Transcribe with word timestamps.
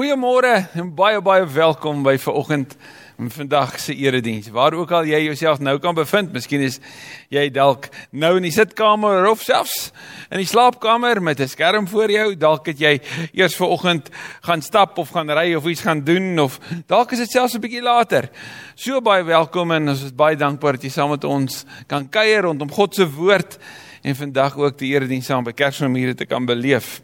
Goeiemôre 0.00 0.54
en 0.80 0.86
baie 0.96 1.18
baie 1.20 1.44
welkom 1.44 1.98
by 2.00 2.14
vanoggend 2.16 2.70
en 3.20 3.28
vandag 3.28 3.74
se 3.84 3.92
erediens. 3.92 4.46
Waar 4.48 4.72
ook 4.72 4.94
al 4.96 5.04
jy 5.04 5.18
jouself 5.26 5.58
nou 5.60 5.74
kan 5.76 5.92
bevind, 5.92 6.30
miskien 6.32 6.62
is 6.64 6.78
jy 7.28 7.42
dalk 7.52 7.90
nou 8.08 8.30
in 8.38 8.46
die 8.46 8.54
sitkamer 8.54 9.28
of 9.28 9.42
selfs 9.44 9.90
in 10.32 10.40
die 10.40 10.48
slaapkamer 10.48 11.20
met 11.20 11.40
'n 11.44 11.52
skerm 11.52 11.88
voor 11.88 12.08
jou. 12.10 12.32
Dalk 12.34 12.72
het 12.72 12.80
jy 12.80 12.94
eers 13.34 13.56
vanoggend 13.56 14.08
gaan 14.40 14.62
stap 14.62 14.96
of 14.98 15.10
gaan 15.10 15.28
ry 15.30 15.54
of 15.54 15.66
iets 15.66 15.84
gaan 15.84 16.00
doen 16.00 16.38
of 16.38 16.58
dalk 16.86 17.12
is 17.12 17.18
dit 17.18 17.30
selfs 17.30 17.54
'n 17.54 17.60
bietjie 17.60 17.82
later. 17.82 18.30
So 18.76 19.02
baie 19.02 19.24
welkom 19.24 19.70
en 19.72 19.88
ons 19.88 20.02
is 20.02 20.14
baie 20.14 20.36
dankbaar 20.36 20.72
dat 20.72 20.82
jy 20.82 20.90
saam 20.90 21.10
met 21.10 21.24
ons 21.24 21.64
kan 21.86 22.08
kuier 22.08 22.42
rondom 22.42 22.72
God 22.72 22.94
se 22.94 23.04
woord 23.04 23.58
en 24.02 24.16
vandag 24.16 24.56
ook 24.56 24.78
die 24.78 24.94
erediens 24.94 25.26
saam 25.26 25.44
by 25.44 25.52
Kersfees 25.52 26.16
te 26.16 26.24
kan 26.24 26.46
beleef. 26.46 27.02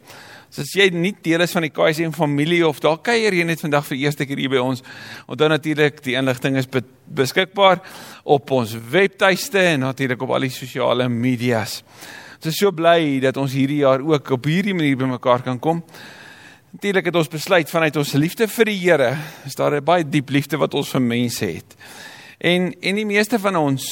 So 0.49 0.63
as 0.63 0.71
jy 0.75 0.87
nie 0.95 1.11
deel 1.23 1.43
is 1.43 1.51
van 1.55 1.65
die 1.65 1.73
KSM 1.75 2.13
familie 2.15 2.61
of 2.67 2.79
dalk 2.83 3.03
kuier 3.09 3.35
jy 3.35 3.43
net 3.47 3.59
vandag 3.59 3.85
vir 3.89 3.97
eerste 4.05 4.25
keer 4.25 4.39
hier 4.39 4.53
by 4.53 4.61
ons, 4.63 4.83
onthou 5.27 5.49
natuurlik 5.51 5.99
die 6.05 6.15
inligting 6.19 6.55
is 6.59 6.69
be 6.71 6.83
beskikbaar 7.07 7.79
op 8.27 8.51
ons 8.51 8.73
webtuiste 8.91 9.61
en 9.73 9.85
natuurlik 9.85 10.23
op 10.23 10.33
al 10.35 10.47
die 10.47 10.51
sosiale 10.51 11.07
media's. 11.11 11.81
Ons 12.37 12.49
is 12.51 12.59
so 12.59 12.71
bly 12.75 13.19
dat 13.23 13.37
ons 13.39 13.55
hierdie 13.55 13.81
jaar 13.81 14.03
ook 14.03 14.31
op 14.35 14.49
hierdie 14.49 14.75
manier 14.75 14.99
bymekaar 14.99 15.45
kan 15.45 15.59
kom. 15.59 15.79
Natuurlik 16.75 17.07
het 17.09 17.15
ons 17.15 17.31
besluit 17.31 17.71
vanuit 17.71 17.95
ons 17.97 18.11
liefde 18.19 18.47
vir 18.51 18.69
die 18.69 18.77
Here, 18.77 19.17
is 19.45 19.55
daar 19.55 19.75
'n 19.75 19.83
baie 19.83 20.03
diep 20.03 20.29
liefde 20.29 20.57
wat 20.57 20.73
ons 20.73 20.89
vir 20.89 21.01
mense 21.01 21.45
het. 21.45 21.75
En 22.37 22.75
en 22.79 22.95
die 22.95 23.05
meeste 23.05 23.39
van 23.41 23.55
ons, 23.57 23.83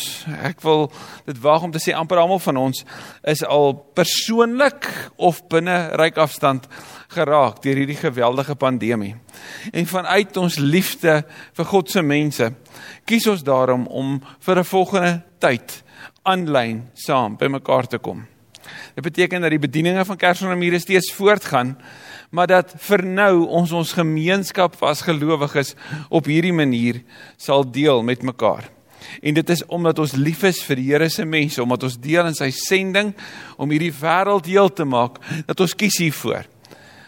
ek 0.45 0.59
wil 0.61 0.91
dit 1.25 1.37
waag 1.41 1.63
om 1.65 1.71
te 1.73 1.81
sê 1.81 1.95
amper 1.97 2.19
almal 2.21 2.41
van 2.43 2.59
ons 2.61 2.83
is 3.25 3.41
al 3.41 3.73
persoonlik 3.97 4.85
of 5.17 5.39
binne 5.49 5.77
ryk 5.97 6.19
afstand 6.21 6.67
geraak 7.15 7.63
deur 7.63 7.81
hierdie 7.81 7.97
geweldige 7.97 8.55
pandemie. 8.55 9.15
En 9.73 9.89
vanuit 9.89 10.37
ons 10.37 10.59
liefde 10.61 11.23
vir 11.57 11.69
God 11.71 11.89
se 11.89 12.05
mense, 12.05 12.51
kies 13.09 13.27
ons 13.27 13.41
daarom 13.43 13.87
om 13.87 14.21
vir 14.39 14.59
'n 14.59 14.71
volgende 14.73 15.23
tyd 15.39 15.81
aanlyn 16.23 16.89
saam 16.93 17.37
bymekaar 17.37 17.87
te 17.87 17.97
kom. 17.97 18.25
Dit 18.93 19.03
beteken 19.03 19.41
dat 19.41 19.49
die 19.49 19.59
bedieninge 19.59 20.05
van 20.05 20.17
Kersfees 20.17 20.81
steeds 20.81 21.13
voortgaan 21.13 21.77
maar 22.29 22.47
dat 22.47 22.73
vir 22.87 23.03
nou 23.05 23.45
ons 23.47 23.71
ons 23.71 23.93
gemeenskap 23.97 24.77
as 24.83 25.03
gelowiges 25.05 25.75
op 26.09 26.29
hierdie 26.29 26.55
manier 26.55 27.01
sal 27.37 27.65
deel 27.65 28.03
met 28.03 28.23
mekaar. 28.23 28.69
En 29.21 29.33
dit 29.33 29.49
is 29.49 29.61
omdat 29.65 29.99
ons 30.01 30.15
lief 30.17 30.43
is 30.47 30.61
vir 30.65 30.79
die 30.79 30.87
Here 30.89 31.09
se 31.09 31.25
mense, 31.25 31.61
omdat 31.61 31.85
ons 31.87 31.99
deel 32.01 32.25
in 32.29 32.37
sy 32.37 32.49
sending 32.55 33.13
om 33.57 33.71
hierdie 33.71 33.93
wêreld 33.93 34.49
heel 34.49 34.71
te 34.73 34.85
maak, 34.85 35.19
dat 35.45 35.61
ons 35.61 35.75
kies 35.77 35.99
hiervoor. 36.01 36.47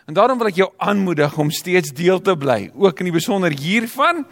En 0.08 0.16
daarom 0.16 0.40
wil 0.40 0.52
ek 0.52 0.62
jou 0.62 0.70
aanmoedig 0.80 1.34
om 1.42 1.50
steeds 1.52 1.92
deel 1.96 2.22
te 2.24 2.38
bly, 2.40 2.70
ook 2.76 3.02
in 3.02 3.10
die 3.10 3.18
besonder 3.18 3.52
hiervan 3.52 4.24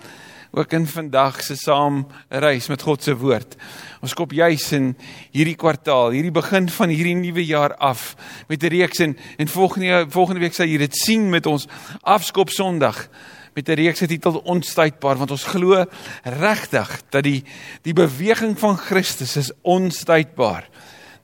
ook 0.55 0.71
in 0.71 0.87
vandag 0.87 1.41
se 1.43 1.55
saam 1.59 2.05
reis 2.29 2.67
met 2.71 2.81
God 2.81 3.03
se 3.03 3.15
woord. 3.19 3.57
Ons 3.99 4.13
skop 4.15 4.31
juis 4.31 4.69
in 4.75 4.93
hierdie 5.35 5.57
kwartaal, 5.59 6.13
hierdie 6.15 6.31
begin 6.31 6.69
van 6.71 6.93
hierdie 6.93 7.15
nuwe 7.19 7.43
jaar 7.43 7.75
af 7.75 8.15
met 8.47 8.63
'n 8.63 8.71
reeks 8.71 8.99
en 8.99 9.17
en 9.37 9.47
volgende 9.47 10.05
volgende 10.09 10.39
week 10.39 10.53
sal 10.53 10.65
jy 10.65 10.77
dit 10.77 10.95
sien 10.95 11.29
met 11.29 11.45
ons 11.45 11.67
afskop 12.01 12.49
Sondag 12.49 13.09
met 13.53 13.67
'n 13.69 13.73
reeks 13.73 13.99
getitel 13.99 14.41
Onstuitbaar 14.43 15.17
want 15.17 15.31
ons 15.31 15.43
glo 15.43 15.85
regtig 16.23 17.01
dat 17.09 17.23
die 17.23 17.43
die 17.81 17.93
beweging 17.93 18.59
van 18.59 18.77
Christus 18.77 19.35
is 19.35 19.51
onstuitbaar. 19.61 20.69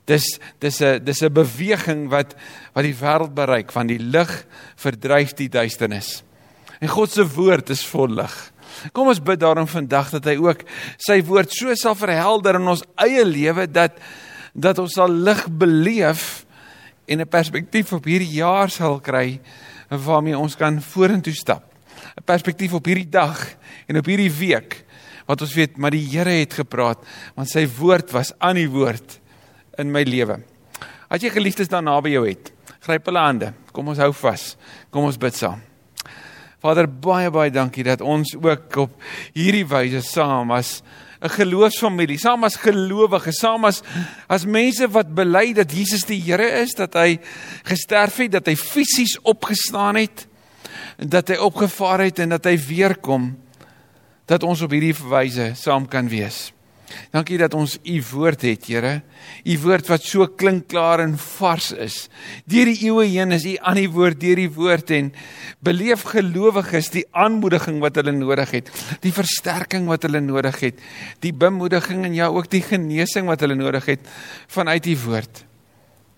Dis 0.04 0.38
dis 0.58 0.80
'n 0.80 1.04
dis 1.04 1.22
'n 1.22 1.32
beweging 1.32 2.08
wat 2.08 2.34
wat 2.74 2.84
die 2.84 2.96
wêreld 3.00 3.34
bereik 3.34 3.72
van 3.72 3.86
die 3.86 3.98
lig 3.98 4.46
verdryf 4.76 5.32
die 5.32 5.48
duisternis. 5.48 6.22
En 6.80 6.88
God 6.88 7.10
se 7.10 7.26
woord 7.34 7.70
is 7.70 7.86
vol 7.86 8.08
lig. 8.08 8.51
Kom 8.90 9.10
ons 9.12 9.22
bid 9.22 9.40
daarom 9.40 9.68
vandag 9.70 10.10
dat 10.16 10.26
hy 10.26 10.36
ook 10.42 10.64
sy 10.98 11.20
woord 11.22 11.54
so 11.54 11.74
sal 11.78 11.94
verhelder 11.98 12.58
in 12.58 12.68
ons 12.74 12.82
eie 13.06 13.24
lewe 13.24 13.68
dat 13.70 13.98
dat 14.52 14.76
ons 14.82 14.92
sal 14.98 15.08
lig 15.08 15.46
beleef 15.48 16.44
en 17.08 17.20
'n 17.20 17.28
perspektief 17.28 17.92
op 17.92 18.04
hierdie 18.04 18.36
jaar 18.36 18.68
sal 18.70 19.00
kry 19.00 19.40
waarmee 19.88 20.38
ons 20.38 20.56
kan 20.56 20.80
vorentoe 20.80 21.32
stap. 21.32 21.64
'n 22.16 22.24
Perspektief 22.24 22.72
op 22.72 22.84
hierdie 22.84 23.08
dag 23.08 23.56
en 23.86 23.96
op 23.96 24.06
hierdie 24.06 24.32
week 24.32 24.84
wat 25.26 25.40
ons 25.40 25.54
weet 25.54 25.76
maar 25.76 25.90
die 25.90 26.08
Here 26.10 26.30
het 26.30 26.52
gepraat 26.52 26.98
want 27.34 27.48
sy 27.48 27.66
woord 27.78 28.10
was 28.12 28.32
aan 28.38 28.56
die 28.56 28.68
woord 28.68 29.20
in 29.78 29.90
my 29.90 30.02
lewe. 30.02 30.42
As 31.08 31.22
jy 31.22 31.30
geliefdes 31.30 31.68
daar 31.68 31.82
naby 31.82 32.10
jou 32.10 32.26
het, 32.28 32.52
gryp 32.80 33.06
hulle 33.06 33.18
hande. 33.18 33.52
Kom 33.72 33.88
ons 33.88 33.98
hou 33.98 34.12
vas. 34.12 34.56
Kom 34.90 35.04
ons 35.04 35.18
bid 35.20 35.34
saam. 35.34 35.71
Vader, 36.62 36.86
baie 36.86 37.30
baie 37.34 37.50
dankie 37.50 37.82
dat 37.82 38.04
ons 38.06 38.36
ook 38.38 38.76
op 38.84 38.92
hierdie 39.34 39.64
wyse 39.66 39.98
saam 40.06 40.52
as 40.54 40.82
'n 41.22 41.28
geloofsfamilie, 41.28 42.18
saam 42.18 42.44
as 42.44 42.56
gelowiges, 42.56 43.38
saam 43.38 43.64
as 43.64 43.82
as 44.28 44.44
mense 44.44 44.86
wat 44.90 45.14
bely 45.14 45.52
dat 45.54 45.72
Jesus 45.72 46.04
die 46.04 46.20
Here 46.22 46.46
is, 46.62 46.74
dat 46.74 46.94
hy 46.94 47.18
gesterf 47.64 48.16
het, 48.16 48.32
dat 48.32 48.46
hy 48.46 48.54
fisies 48.56 49.18
opgestaan 49.22 49.96
het 49.96 50.26
en 50.98 51.08
dat 51.08 51.28
hy 51.28 51.36
opgevaar 51.36 52.00
het 52.00 52.18
en 52.18 52.28
dat 52.28 52.44
hy 52.44 52.56
weer 52.58 52.96
kom, 52.96 53.36
dat 54.26 54.42
ons 54.42 54.62
op 54.62 54.70
hierdie 54.70 54.94
wyse 54.94 55.52
saam 55.54 55.88
kan 55.88 56.08
wees. 56.08 56.52
Dankie 57.12 57.38
dat 57.40 57.54
ons 57.54 57.78
u 57.84 57.96
woord 58.12 58.42
het, 58.46 58.66
Here. 58.70 59.02
U 59.44 59.58
woord 59.64 59.90
wat 59.90 60.04
so 60.06 60.26
klinkklaar 60.26 61.02
en 61.04 61.14
vars 61.18 61.70
is. 61.72 61.96
Deur 62.48 62.70
die 62.70 62.88
eeue 62.88 63.06
heen 63.10 63.32
is 63.36 63.44
u 63.48 63.54
aan 63.60 63.80
die 63.80 63.90
woord, 63.92 64.20
deur 64.20 64.40
die 64.40 64.50
woord 64.52 64.90
en 64.96 65.12
beleef 65.64 66.06
gelowiges 66.12 66.90
die 66.94 67.04
aanmoediging 67.12 67.80
wat 67.84 68.00
hulle 68.00 68.14
nodig 68.16 68.56
het, 68.56 68.72
die 69.04 69.14
versterking 69.14 69.88
wat 69.90 70.06
hulle 70.08 70.22
nodig 70.24 70.60
het, 70.64 70.82
die 71.24 71.34
bemoediging 71.36 72.06
en 72.08 72.16
ja 72.16 72.30
ook 72.32 72.50
die 72.52 72.64
genesing 72.64 73.28
wat 73.30 73.44
hulle 73.44 73.58
nodig 73.58 73.88
het 73.94 74.12
vanuit 74.52 74.86
u 74.86 74.96
woord. 75.06 75.44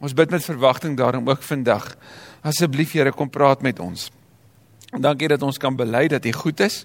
Ons 0.05 0.15
bid 0.17 0.31
met 0.35 0.45
verwagting 0.45 0.99
daarom 0.99 1.29
ook 1.31 1.43
vandag. 1.43 1.95
Asseblief 2.45 2.93
Here, 2.93 3.13
kom 3.13 3.31
praat 3.33 3.63
met 3.65 3.81
ons. 3.81 4.11
Dankie 4.93 5.31
dat 5.33 5.43
ons 5.43 5.59
kan 5.59 5.77
bely 5.77 6.07
dat 6.13 6.27
u 6.27 6.33
goed 6.33 6.61
is. 6.61 6.85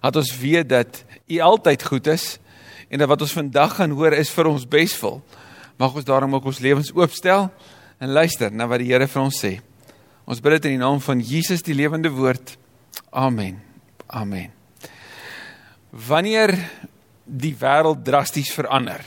Dat 0.00 0.16
ons 0.20 0.30
weet 0.38 0.68
dat 0.68 1.04
u 1.26 1.38
altyd 1.40 1.82
goed 1.82 2.06
is 2.12 2.38
en 2.88 2.98
dat 2.98 3.08
wat 3.08 3.24
ons 3.24 3.36
vandag 3.36 3.76
gaan 3.78 3.94
hoor 3.96 4.12
is 4.16 4.30
vir 4.30 4.50
ons 4.50 4.66
beswil. 4.68 5.20
Mag 5.80 5.94
ons 5.94 6.06
daarom 6.06 6.34
ook 6.34 6.50
ons 6.52 6.60
lewens 6.62 6.92
oopstel 6.94 7.48
en 7.98 8.12
luister 8.12 8.52
na 8.52 8.66
wat 8.70 8.82
die 8.82 8.92
Here 8.92 9.08
vir 9.10 9.22
ons 9.22 9.40
sê. 9.40 9.58
Ons 10.24 10.40
bid 10.40 10.56
dit 10.56 10.70
in 10.70 10.78
die 10.78 10.84
naam 10.84 11.00
van 11.04 11.20
Jesus 11.20 11.64
die 11.64 11.76
lewende 11.76 12.12
woord. 12.14 12.56
Amen. 13.10 13.60
Amen. 14.08 14.52
Wanneer 15.90 16.54
die 17.24 17.54
wêreld 17.58 18.04
drasties 18.04 18.52
verander. 18.54 19.02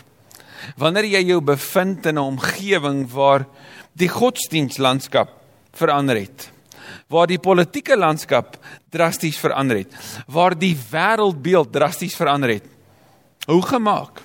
Wanneer 0.77 1.05
jy 1.05 1.23
jou 1.31 1.41
bevind 1.41 2.05
in 2.05 2.17
'n 2.17 2.37
omgewing 2.37 3.07
waar 3.11 3.47
die 3.93 4.09
godsdienstlandskap 4.09 5.29
verander 5.73 6.15
het 6.15 6.51
waar 7.11 7.27
die 7.29 7.39
politieke 7.39 7.97
landskap 7.97 8.57
drasties 8.93 9.37
verander 9.39 9.83
het, 9.83 9.93
waar 10.27 10.55
die 10.57 10.75
wêreldbeeld 10.91 11.71
drasties 11.71 12.15
verander 12.15 12.57
het. 12.57 12.67
Hoe 13.47 13.63
gemaak? 13.63 14.21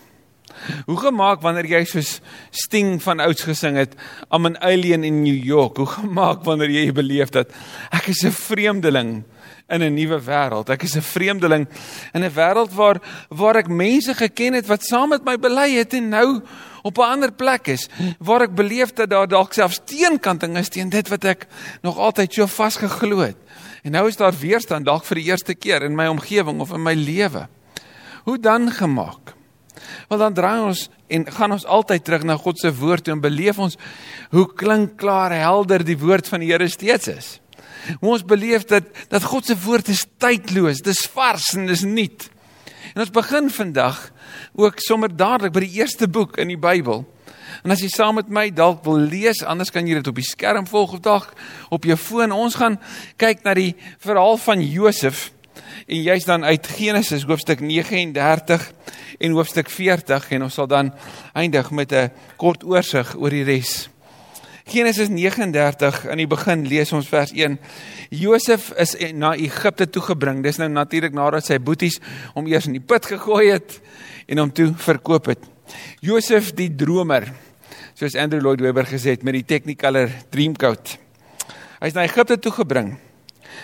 Hoe 0.87 0.97
gemaak 0.99 1.43
wanneer 1.45 1.69
jy 1.71 1.83
soos 1.87 2.17
Sting 2.51 2.97
van 3.03 3.23
ouds 3.23 3.45
gesing 3.47 3.77
het, 3.79 3.95
I'm 4.35 4.49
an 4.51 4.59
alien 4.59 5.07
in 5.07 5.23
New 5.23 5.39
York. 5.39 5.79
Hoe 5.79 5.87
gemaak 5.87 6.43
wanneer 6.47 6.73
jy 6.75 6.89
beleef 6.93 7.31
dat 7.31 7.55
ek 7.95 8.11
is 8.11 8.25
'n 8.27 8.35
vreemdeling 8.35 9.23
in 9.71 9.83
'n 9.83 9.95
nuwe 9.95 10.19
wêreld. 10.19 10.71
Ek 10.71 10.83
is 10.83 10.97
'n 10.97 11.07
vreemdeling 11.07 11.69
in 12.13 12.25
'n 12.25 12.35
wêreld 12.35 12.75
waar 12.75 12.99
waar 13.29 13.57
ek 13.57 13.69
mense 13.69 14.15
geken 14.15 14.55
het 14.55 14.67
wat 14.67 14.83
saam 14.83 15.09
met 15.09 15.25
my 15.25 15.39
bely 15.39 15.71
het 15.79 15.95
en 15.95 16.09
nou 16.09 16.43
op 16.83 16.99
'n 16.99 17.11
ander 17.15 17.33
plek 17.33 17.69
is 17.69 17.89
waar 18.19 18.43
ek 18.43 18.55
beleef 18.55 18.93
dat 18.93 19.11
daar 19.11 19.29
dalk 19.29 19.53
selfs 19.53 19.81
teenkanting 19.85 20.59
is 20.59 20.69
teen 20.69 20.89
dit 20.89 21.09
wat 21.09 21.25
ek 21.25 21.47
nog 21.83 21.97
altyd 21.97 22.33
so 22.35 22.47
vasgeglo 22.47 23.19
het. 23.19 23.37
En 23.83 23.93
nou 23.93 24.09
is 24.09 24.17
daar 24.17 24.35
weerstand 24.35 24.85
dalk 24.85 25.05
vir 25.05 25.15
die 25.15 25.31
eerste 25.31 25.55
keer 25.55 25.83
in 25.83 25.95
my 25.95 26.07
omgewing 26.07 26.61
of 26.61 26.73
in 26.73 26.83
my 26.83 26.95
lewe. 26.95 27.49
Hoe 28.23 28.39
dan 28.39 28.71
gemaak? 28.71 29.35
Wel 30.09 30.19
dan 30.19 30.35
draai 30.35 30.61
ons 30.63 30.89
en 31.13 31.27
gaan 31.33 31.53
ons 31.53 31.65
altyd 31.65 32.05
terug 32.05 32.27
na 32.29 32.37
God 32.37 32.59
se 32.61 32.71
woord 32.75 33.09
en 33.09 33.21
beleef 33.21 33.59
ons 33.59 33.79
hoe 34.31 34.47
klink 34.55 34.97
klaar 35.01 35.35
helder 35.35 35.85
die 35.85 35.99
woord 35.99 36.29
van 36.29 36.45
die 36.45 36.53
Here 36.53 36.69
steeds 36.69 37.11
is. 37.13 37.31
Hoe 38.01 38.15
ons 38.15 38.25
beleef 38.25 38.67
dat 38.71 38.87
dat 39.11 39.27
God 39.27 39.49
se 39.49 39.57
woord 39.59 39.91
is 39.91 40.05
tydloos, 40.23 40.85
dis 40.85 41.07
vars 41.15 41.53
en 41.59 41.67
dis 41.67 41.83
nuut. 41.83 42.29
En 42.95 43.03
ons 43.03 43.15
begin 43.15 43.51
vandag 43.51 43.99
ook 44.55 44.79
sommer 44.85 45.11
dadelik 45.11 45.55
by 45.55 45.65
die 45.65 45.81
eerste 45.81 46.09
boek 46.09 46.39
in 46.43 46.53
die 46.53 46.61
Bybel. 46.61 47.07
En 47.63 47.75
as 47.75 47.83
jy 47.83 47.91
saam 47.93 48.17
met 48.19 48.31
my 48.33 48.49
dalk 48.55 48.83
wil 48.87 49.01
lees, 49.01 49.43
anders 49.45 49.71
kan 49.73 49.87
jy 49.87 49.99
dit 50.01 50.09
op 50.11 50.19
die 50.19 50.27
skerm 50.27 50.67
volg 50.69 50.97
of 50.97 51.03
dalk 51.05 51.33
op 51.75 51.87
jou 51.87 51.97
foon. 52.01 52.35
Ons 52.35 52.57
gaan 52.59 52.79
kyk 53.21 53.45
na 53.47 53.55
die 53.59 53.73
verhaal 54.03 54.39
van 54.41 54.63
Josef 54.65 55.31
en 55.87 56.03
jy's 56.03 56.25
dan 56.25 56.45
uit 56.45 56.67
Genesis 56.67 57.25
hoofstuk 57.29 57.61
39 57.61 58.73
en 59.19 59.33
hoofstuk 59.33 59.71
40 59.71 60.31
en 60.31 60.43
ons 60.49 60.55
sal 60.55 60.67
dan 60.67 60.93
eindig 61.33 61.71
met 61.71 61.93
'n 61.93 62.11
kort 62.37 62.65
oorsig 62.65 63.15
oor 63.17 63.31
die 63.31 63.45
res. 63.45 63.89
Genesis 64.65 65.09
39 65.09 66.05
in 66.07 66.21
die 66.23 66.29
begin 66.31 66.67
lees 66.69 66.93
ons 66.95 67.09
vers 67.11 67.33
1. 67.35 67.59
Josef 68.11 68.71
is 68.79 68.95
na 69.13 69.35
Egipte 69.35 69.89
toe 69.91 70.03
gebring. 70.03 70.43
Dis 70.43 70.61
nou 70.61 70.69
natuurlik 70.71 71.13
nadat 71.13 71.49
sy 71.49 71.59
boeties 71.59 71.99
hom 72.37 72.47
eers 72.47 72.67
in 72.67 72.79
die 72.79 72.85
put 72.85 73.07
gegooi 73.07 73.51
het 73.51 73.81
en 74.29 74.39
hom 74.39 74.53
toe 74.55 74.71
verkoop 74.79 75.27
het. 75.27 75.43
Josef 76.01 76.53
die 76.55 76.71
dromer, 76.75 77.27
soos 77.99 78.15
Andrew 78.15 78.43
Lloyd 78.43 78.61
Webber 78.61 78.87
gesê 78.87 79.17
het 79.17 79.23
met 79.27 79.35
die 79.35 79.45
Technicolor 79.45 80.11
Dreamcoat. 80.31 80.99
Hy's 81.83 81.95
na 81.95 82.07
Egipte 82.07 82.39
toe 82.39 82.53
gebring. 82.53 82.95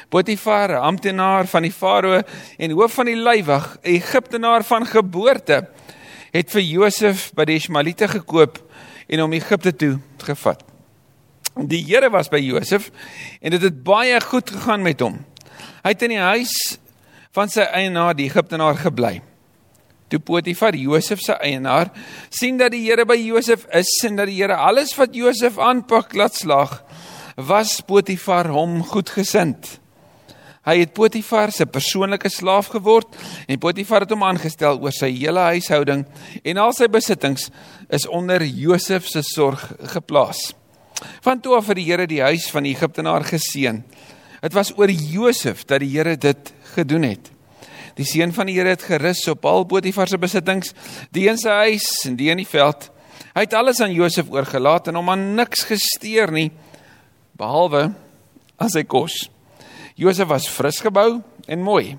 Potifar, 0.08 0.76
amptenaar 0.81 1.46
van 1.50 1.67
die 1.67 1.73
farao 1.73 2.23
en 2.58 2.76
hoof 2.76 2.96
van 3.00 3.11
die 3.11 3.19
leiwag, 3.19 3.76
Egiptenaar 3.82 4.64
van 4.64 4.87
geboorte, 4.88 5.62
het 6.32 6.50
vir 6.52 6.64
Josef 6.64 7.29
by 7.37 7.46
die 7.49 7.58
Ismaelite 7.61 8.08
gekoop 8.08 8.61
en 9.08 9.23
hom 9.25 9.37
Egipte 9.37 9.73
toe 9.76 9.94
gevat. 10.25 10.64
Die 11.58 11.82
Here 11.82 12.11
was 12.14 12.29
by 12.31 12.38
Josef 12.43 12.90
en 13.40 13.55
dit 13.56 13.64
het 13.64 13.81
baie 13.85 14.20
goed 14.23 14.50
gegaan 14.50 14.85
met 14.85 15.00
hom. 15.02 15.19
Hy 15.82 15.94
het 15.94 16.05
in 16.06 16.14
die 16.14 16.23
huis 16.23 16.55
van 17.34 17.50
sy 17.50 17.64
eienaar, 17.64 18.17
die 18.19 18.29
Egiptenaar 18.29 18.79
gebly. 18.79 19.19
Toe 20.08 20.20
Potifar, 20.25 20.76
Josef 20.79 21.20
se 21.20 21.34
eienaar, 21.44 21.91
sien 22.32 22.56
dat 22.61 22.73
die 22.73 22.84
Here 22.87 23.05
by 23.08 23.17
Josef 23.19 23.67
is 23.76 23.91
en 24.06 24.17
dat 24.17 24.31
die 24.31 24.38
Here 24.38 24.56
alles 24.56 24.94
wat 24.96 25.17
Josef 25.17 25.58
aanpak 25.61 26.14
laat 26.17 26.38
slaag, 26.38 26.79
was 27.38 27.79
Potifar 27.87 28.49
hom 28.50 28.81
goedgesind. 28.82 29.76
Hy 30.67 30.75
het 30.81 30.90
Potifar 30.93 31.52
se 31.55 31.69
persoonlike 31.70 32.29
slaaf 32.35 32.73
geword 32.73 33.14
en 33.46 33.61
Potifar 33.62 34.02
het 34.05 34.12
hom 34.12 34.25
aangestel 34.26 34.81
oor 34.82 34.93
sy 34.93 35.12
hele 35.14 35.44
huishouding 35.55 36.02
en 36.43 36.61
al 36.61 36.75
sy 36.75 36.88
besittings 36.90 37.46
is 37.94 38.08
onder 38.11 38.43
Josef 38.43 39.06
se 39.06 39.23
sorg 39.23 39.62
geplaas. 39.94 40.50
Van 41.23 41.38
toe 41.38 41.55
af 41.61 41.70
het 41.70 41.79
die 41.79 41.87
Here 41.87 42.11
die 42.11 42.25
huis 42.26 42.50
van 42.50 42.67
die 42.67 42.75
Egiptenaar 42.75 43.23
geseën. 43.23 43.84
Dit 44.43 44.55
was 44.58 44.75
oor 44.75 44.91
Josef 44.91 45.62
dat 45.62 45.84
die 45.87 45.94
Here 45.94 46.19
dit 46.19 46.55
gedoen 46.75 47.06
het. 47.06 47.31
Die 47.94 48.06
seën 48.06 48.34
van 48.34 48.50
die 48.50 48.58
Here 48.58 48.75
het 48.75 48.82
gerus 48.82 49.23
op 49.31 49.46
al 49.46 49.62
Potifar 49.70 50.11
se 50.11 50.19
besittings, 50.19 50.75
die 51.14 51.29
in 51.31 51.38
sy 51.38 51.55
huis 51.70 51.87
en 52.11 52.19
die 52.19 52.32
in 52.34 52.43
die 52.43 52.50
veld. 52.50 52.91
Hy 53.31 53.46
het 53.46 53.55
alles 53.55 53.79
aan 53.79 53.94
Josef 53.94 54.26
oorgelaat 54.34 54.91
en 54.91 54.99
hom 54.99 55.14
aan 55.14 55.31
niks 55.38 55.69
gesteer 55.70 56.34
nie 56.34 56.50
behalwe 57.38 57.88
aan 58.58 58.70
sy 58.73 58.85
kos. 58.85 59.29
Josef 59.99 60.29
was 60.31 60.49
frisgebou 60.50 61.20
en 61.46 61.64
mooi. 61.64 61.96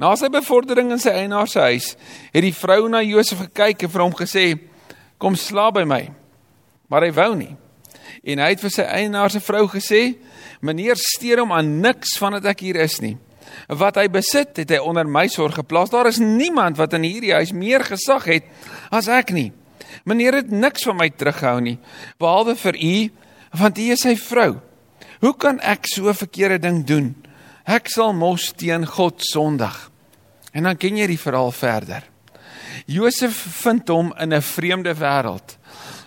Na 0.00 0.14
sy 0.16 0.30
bevordering 0.32 0.92
in 0.94 1.00
sy 1.00 1.12
eienaar 1.12 1.48
se 1.48 1.60
huis, 1.60 1.94
het 2.32 2.44
die 2.44 2.56
vrou 2.56 2.86
na 2.88 3.02
Josef 3.04 3.42
gekyk 3.46 3.84
en 3.84 3.92
vir 3.92 4.02
hom 4.02 4.14
gesê: 4.16 4.44
"Kom 5.18 5.36
slaap 5.36 5.74
by 5.74 5.84
my." 5.84 6.10
Maar 6.88 7.02
hy 7.02 7.12
wou 7.12 7.34
nie. 7.36 7.56
En 8.24 8.38
hy 8.38 8.48
het 8.48 8.60
vir 8.60 8.70
sy 8.70 8.82
eienaar 8.82 9.30
se 9.30 9.40
vrou 9.40 9.66
gesê: 9.68 10.16
"Meneer 10.60 10.96
steur 10.96 11.40
hom 11.40 11.52
aan 11.52 11.80
niks 11.80 12.16
van 12.18 12.32
wat 12.32 12.44
ek 12.44 12.60
hier 12.60 12.76
is 12.76 13.00
nie. 13.00 13.18
Wat 13.68 13.96
hy 13.96 14.08
besit, 14.08 14.56
het 14.56 14.70
hy 14.70 14.78
onder 14.78 15.06
my 15.06 15.26
sorg 15.28 15.54
geplaas. 15.54 15.90
Daar 15.90 16.06
is 16.06 16.18
niemand 16.18 16.76
wat 16.76 16.92
in 16.92 17.02
hierdie 17.02 17.34
huis 17.34 17.52
meer 17.52 17.84
gesag 17.84 18.24
het 18.24 18.44
as 18.90 19.08
ek 19.08 19.32
nie. 19.32 19.52
Meneer 20.04 20.34
het 20.34 20.50
niks 20.50 20.84
van 20.84 20.96
my 20.96 21.10
teruggehou 21.10 21.60
nie, 21.60 21.78
behalwe 22.18 22.54
vir 22.56 22.76
u, 22.76 23.10
want 23.58 23.78
u 23.78 23.90
is 23.90 24.00
sy 24.00 24.16
vrou. 24.16 24.60
Hoe 25.20 25.36
kan 25.36 25.60
ek 25.60 25.86
so 25.86 26.08
'n 26.08 26.14
verkeerde 26.14 26.58
ding 26.58 26.84
doen?" 26.84 27.14
Ek 27.66 27.88
sal 27.88 28.12
mos 28.12 28.52
teen 28.52 28.86
God 28.86 29.20
sondig. 29.20 29.90
En 30.52 30.62
dan 30.62 30.76
ken 30.76 30.96
jy 30.96 31.06
die 31.06 31.18
verhaal 31.18 31.52
verder. 31.52 32.02
Josef 32.86 33.36
vind 33.62 33.88
hom 33.88 34.14
in 34.18 34.32
'n 34.32 34.42
vreemde 34.42 34.94
wêreld 34.94 35.56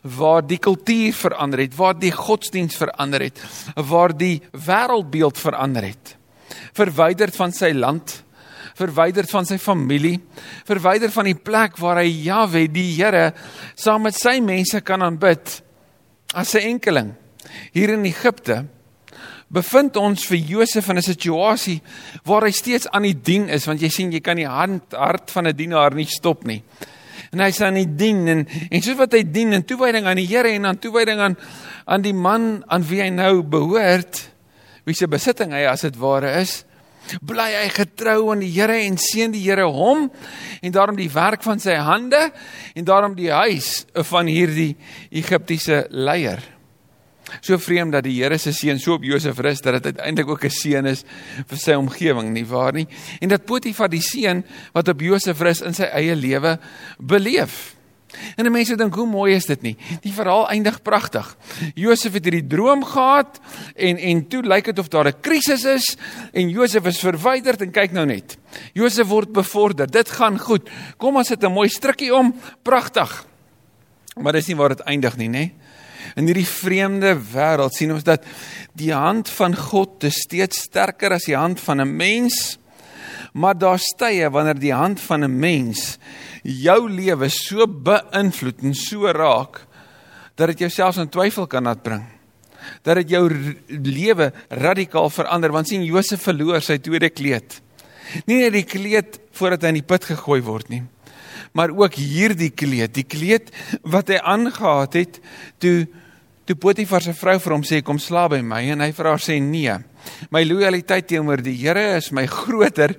waar 0.03 0.41
die 0.43 0.57
kultuur 0.57 1.13
verander 1.13 1.59
het, 1.59 1.75
waar 1.75 1.95
die 1.95 2.11
godsdiens 2.11 2.75
verander 2.75 3.21
het, 3.21 3.39
waar 3.75 4.11
die 4.17 4.41
wêreldbeeld 4.51 5.37
verander 5.37 5.83
het. 5.83 6.17
Verwyderd 6.73 7.35
van 7.35 7.51
sy 7.51 7.71
land, 7.71 8.23
verwyderd 8.75 9.29
van 9.29 9.45
sy 9.45 9.57
familie, 9.57 10.19
verwyderd 10.67 11.13
van 11.13 11.25
die 11.25 11.39
plek 11.39 11.77
waar 11.77 12.01
hy 12.01 12.09
Jahwe, 12.25 12.67
die 12.67 12.95
Here, 12.97 13.33
saam 13.75 14.01
met 14.01 14.15
sy 14.19 14.39
mense 14.41 14.81
kan 14.81 15.01
aanbid 15.01 15.61
as 16.33 16.55
'n 16.55 16.75
enkeling 16.75 17.13
hier 17.71 17.89
in 17.89 18.05
Egipte 18.05 18.65
bevind 19.53 19.97
ons 20.01 20.25
vir 20.29 20.41
Josef 20.55 20.89
in 20.89 20.97
'n 20.97 21.05
situasie 21.05 21.81
waar 22.25 22.43
hy 22.43 22.51
steeds 22.51 22.87
aan 22.87 23.03
die 23.03 23.21
dien 23.21 23.49
is 23.49 23.67
want 23.67 23.81
jy 23.81 23.89
sien 23.89 24.11
jy 24.11 24.19
kan 24.19 24.37
die 24.37 24.47
hand 24.47 24.93
hart 24.93 25.31
van 25.31 25.47
'n 25.47 25.55
dienaar 25.55 25.93
nie 25.93 26.05
stop 26.05 26.45
nie. 26.45 26.63
En 27.31 27.39
hy 27.39 27.51
sê 27.51 27.65
aan 27.65 27.75
die 27.75 27.95
dien 27.95 28.27
en 28.27 28.47
en 28.71 28.81
soos 28.81 28.97
wat 28.97 29.13
hy 29.13 29.23
dien 29.23 29.53
en 29.53 29.63
toewyding 29.63 30.05
aan 30.05 30.17
die 30.17 30.27
Here 30.27 30.49
en 30.49 30.65
aan 30.65 30.79
toewyding 30.79 31.19
aan 31.19 31.37
aan 31.85 32.01
die 32.01 32.13
man 32.13 32.63
aan 32.67 32.83
wie 32.83 33.01
hy 33.01 33.09
nou 33.09 33.43
behoort, 33.43 34.29
wie 34.85 34.95
se 34.95 35.07
besitting 35.07 35.51
hy 35.51 35.65
as 35.65 35.81
dit 35.81 35.97
ware 35.97 36.39
is, 36.39 36.63
bly 37.21 37.49
hy 37.51 37.69
getrou 37.69 38.31
aan 38.31 38.39
die 38.39 38.51
Here 38.53 38.77
en 38.85 38.97
seën 38.97 39.31
die 39.31 39.43
Here 39.43 39.65
hom 39.65 40.11
en 40.61 40.71
daarom 40.71 40.95
die 40.95 41.09
werk 41.11 41.43
van 41.43 41.59
sy 41.59 41.75
hande 41.75 42.31
en 42.75 42.85
daarom 42.85 43.15
die 43.15 43.31
huis 43.31 43.85
van 43.93 44.27
hierdie 44.27 44.75
Egiptiese 45.11 45.87
leier. 45.89 46.52
So 47.41 47.57
vreemd 47.57 47.95
dat 47.95 48.03
die 48.03 48.17
Here 48.21 48.37
se 48.37 48.51
seën 48.53 48.79
so 48.79 48.97
op 48.97 49.03
Josef 49.03 49.39
rus 49.39 49.61
dat 49.63 49.79
dit 49.79 49.85
uiteindelik 49.95 50.29
ook 50.29 50.43
'n 50.45 50.49
seën 50.49 50.85
is 50.85 51.03
vir 51.47 51.57
sy 51.57 51.73
omgewing, 51.73 52.29
nie 52.33 52.45
waar 52.45 52.73
nie? 52.73 52.87
En 53.21 53.29
dat 53.29 53.45
Potifar 53.45 53.89
die 53.89 54.01
seën 54.01 54.43
wat 54.73 54.87
op 54.87 55.01
Josef 55.01 55.39
rus 55.39 55.61
in 55.61 55.73
sy 55.73 55.83
eie 55.83 56.15
lewe 56.15 56.59
beleef. 56.99 57.75
En 58.35 58.51
mense 58.51 58.75
dink 58.77 58.95
hoe 58.95 59.07
mooi 59.07 59.33
is 59.35 59.47
dit 59.49 59.61
nie? 59.61 59.73
Die 60.01 60.13
verhaal 60.13 60.49
eindig 60.49 60.81
pragtig. 60.85 61.25
Josef 61.75 62.13
het 62.13 62.23
hierdie 62.23 62.45
droom 62.47 62.83
gehad 62.85 63.39
en 63.75 63.97
en 63.97 64.27
toe 64.29 64.43
lyk 64.43 64.65
dit 64.65 64.79
of 64.79 64.87
daar 64.87 65.07
'n 65.07 65.21
krisis 65.21 65.65
is 65.65 65.97
en 66.33 66.49
Josef 66.49 66.85
is 66.85 66.99
verwyderd 66.99 67.61
en 67.61 67.71
kyk 67.71 67.91
nou 67.91 68.05
net. 68.05 68.37
Josef 68.73 69.07
word 69.07 69.31
bevorder. 69.31 69.87
Dit 69.87 70.09
gaan 70.09 70.39
goed. 70.39 70.69
Kom 70.97 71.15
ons 71.15 71.27
sit 71.27 71.43
'n 71.43 71.51
mooi 71.51 71.69
strukkie 71.69 72.13
om. 72.13 72.35
Pragtig. 72.61 73.25
Maar 74.15 74.33
dis 74.33 74.47
nie 74.47 74.55
waar 74.55 74.69
dit 74.69 74.79
eindig 74.79 75.17
nie, 75.17 75.27
nê? 75.27 75.31
Nee? 75.31 75.53
In 76.15 76.27
hierdie 76.29 76.47
vreemde 76.47 77.13
wêreld 77.33 77.75
sien 77.75 77.93
ons 77.95 78.05
dat 78.05 78.25
die 78.77 78.93
hand 78.93 79.29
van 79.33 79.55
God 79.57 80.05
steeds 80.13 80.65
sterker 80.67 81.15
as 81.15 81.27
die 81.29 81.37
hand 81.37 81.61
van 81.63 81.81
'n 81.81 81.95
mens. 81.95 82.57
Maar 83.33 83.57
daar 83.57 83.79
stye 83.79 84.29
wanneer 84.29 84.59
die 84.59 84.73
hand 84.73 85.01
van 85.01 85.23
'n 85.23 85.39
mens 85.39 85.97
jou 86.43 86.89
lewe 86.89 87.29
so 87.29 87.67
beïnvloed 87.67 88.63
en 88.63 88.73
so 88.73 89.07
raak 89.07 89.65
dat 90.35 90.47
dit 90.47 90.59
jouself 90.59 90.97
in 90.97 91.09
twyfel 91.09 91.47
kan 91.47 91.63
laat 91.63 91.83
bring. 91.83 92.03
Dat 92.81 92.95
dit 92.95 93.09
jou 93.09 93.29
lewe 93.67 94.33
radikaal 94.49 95.09
verander 95.09 95.51
want 95.51 95.67
sien 95.67 95.83
Josef 95.83 96.21
verloor 96.21 96.61
sy 96.61 96.77
tweede 96.77 97.09
kleed. 97.09 97.61
Nie 98.25 98.37
net 98.37 98.53
die 98.53 98.63
kleed 98.63 99.19
voordat 99.31 99.61
hy 99.61 99.67
in 99.67 99.81
die 99.81 99.87
put 99.87 100.03
gegooi 100.03 100.41
word 100.41 100.69
nie 100.69 100.83
maar 101.53 101.73
ook 101.73 101.97
hierdie 101.97 102.51
kleed, 102.51 102.93
die 102.93 103.07
kleed 103.07 103.51
wat 103.81 104.09
hy 104.11 104.19
aangetree 104.21 105.05
het 105.05 105.21
toe 105.61 105.77
toe 106.43 106.57
Potifar 106.59 106.99
se 106.99 107.13
vrou 107.15 107.37
vir 107.39 107.53
hom 107.55 107.61
sê 107.63 107.79
kom 107.85 107.99
slaap 108.03 108.33
by 108.33 108.41
my 108.43 108.59
en 108.73 108.83
hy 108.83 108.89
vir 108.91 109.07
haar 109.07 109.21
sê 109.23 109.37
nee. 109.39 109.77
My 110.27 110.41
lojaliteit 110.43 111.07
teenoor 111.07 111.39
die 111.39 111.55
Here 111.55 111.95
is 111.95 112.09
my 112.11 112.25
groter 112.27 112.97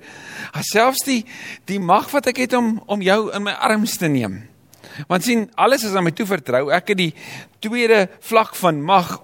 as 0.49 0.71
selfs 0.73 1.03
die 1.05 1.21
die 1.69 1.77
mag 1.77 2.09
wat 2.13 2.31
ek 2.31 2.41
het 2.45 2.55
om 2.57 2.79
om 2.89 3.05
jou 3.05 3.19
in 3.37 3.45
my 3.45 3.53
arms 3.53 3.99
te 4.01 4.09
neem. 4.09 4.41
Want 5.09 5.27
sien, 5.27 5.45
alles 5.59 5.83
is 5.85 5.93
aan 5.93 6.07
my 6.07 6.13
toevertrou. 6.15 6.69
Ek 6.73 6.93
het 6.93 6.97
die 6.97 7.11
tweede 7.61 8.05
vlak 8.25 8.55
van 8.57 8.81
mag 8.81 9.17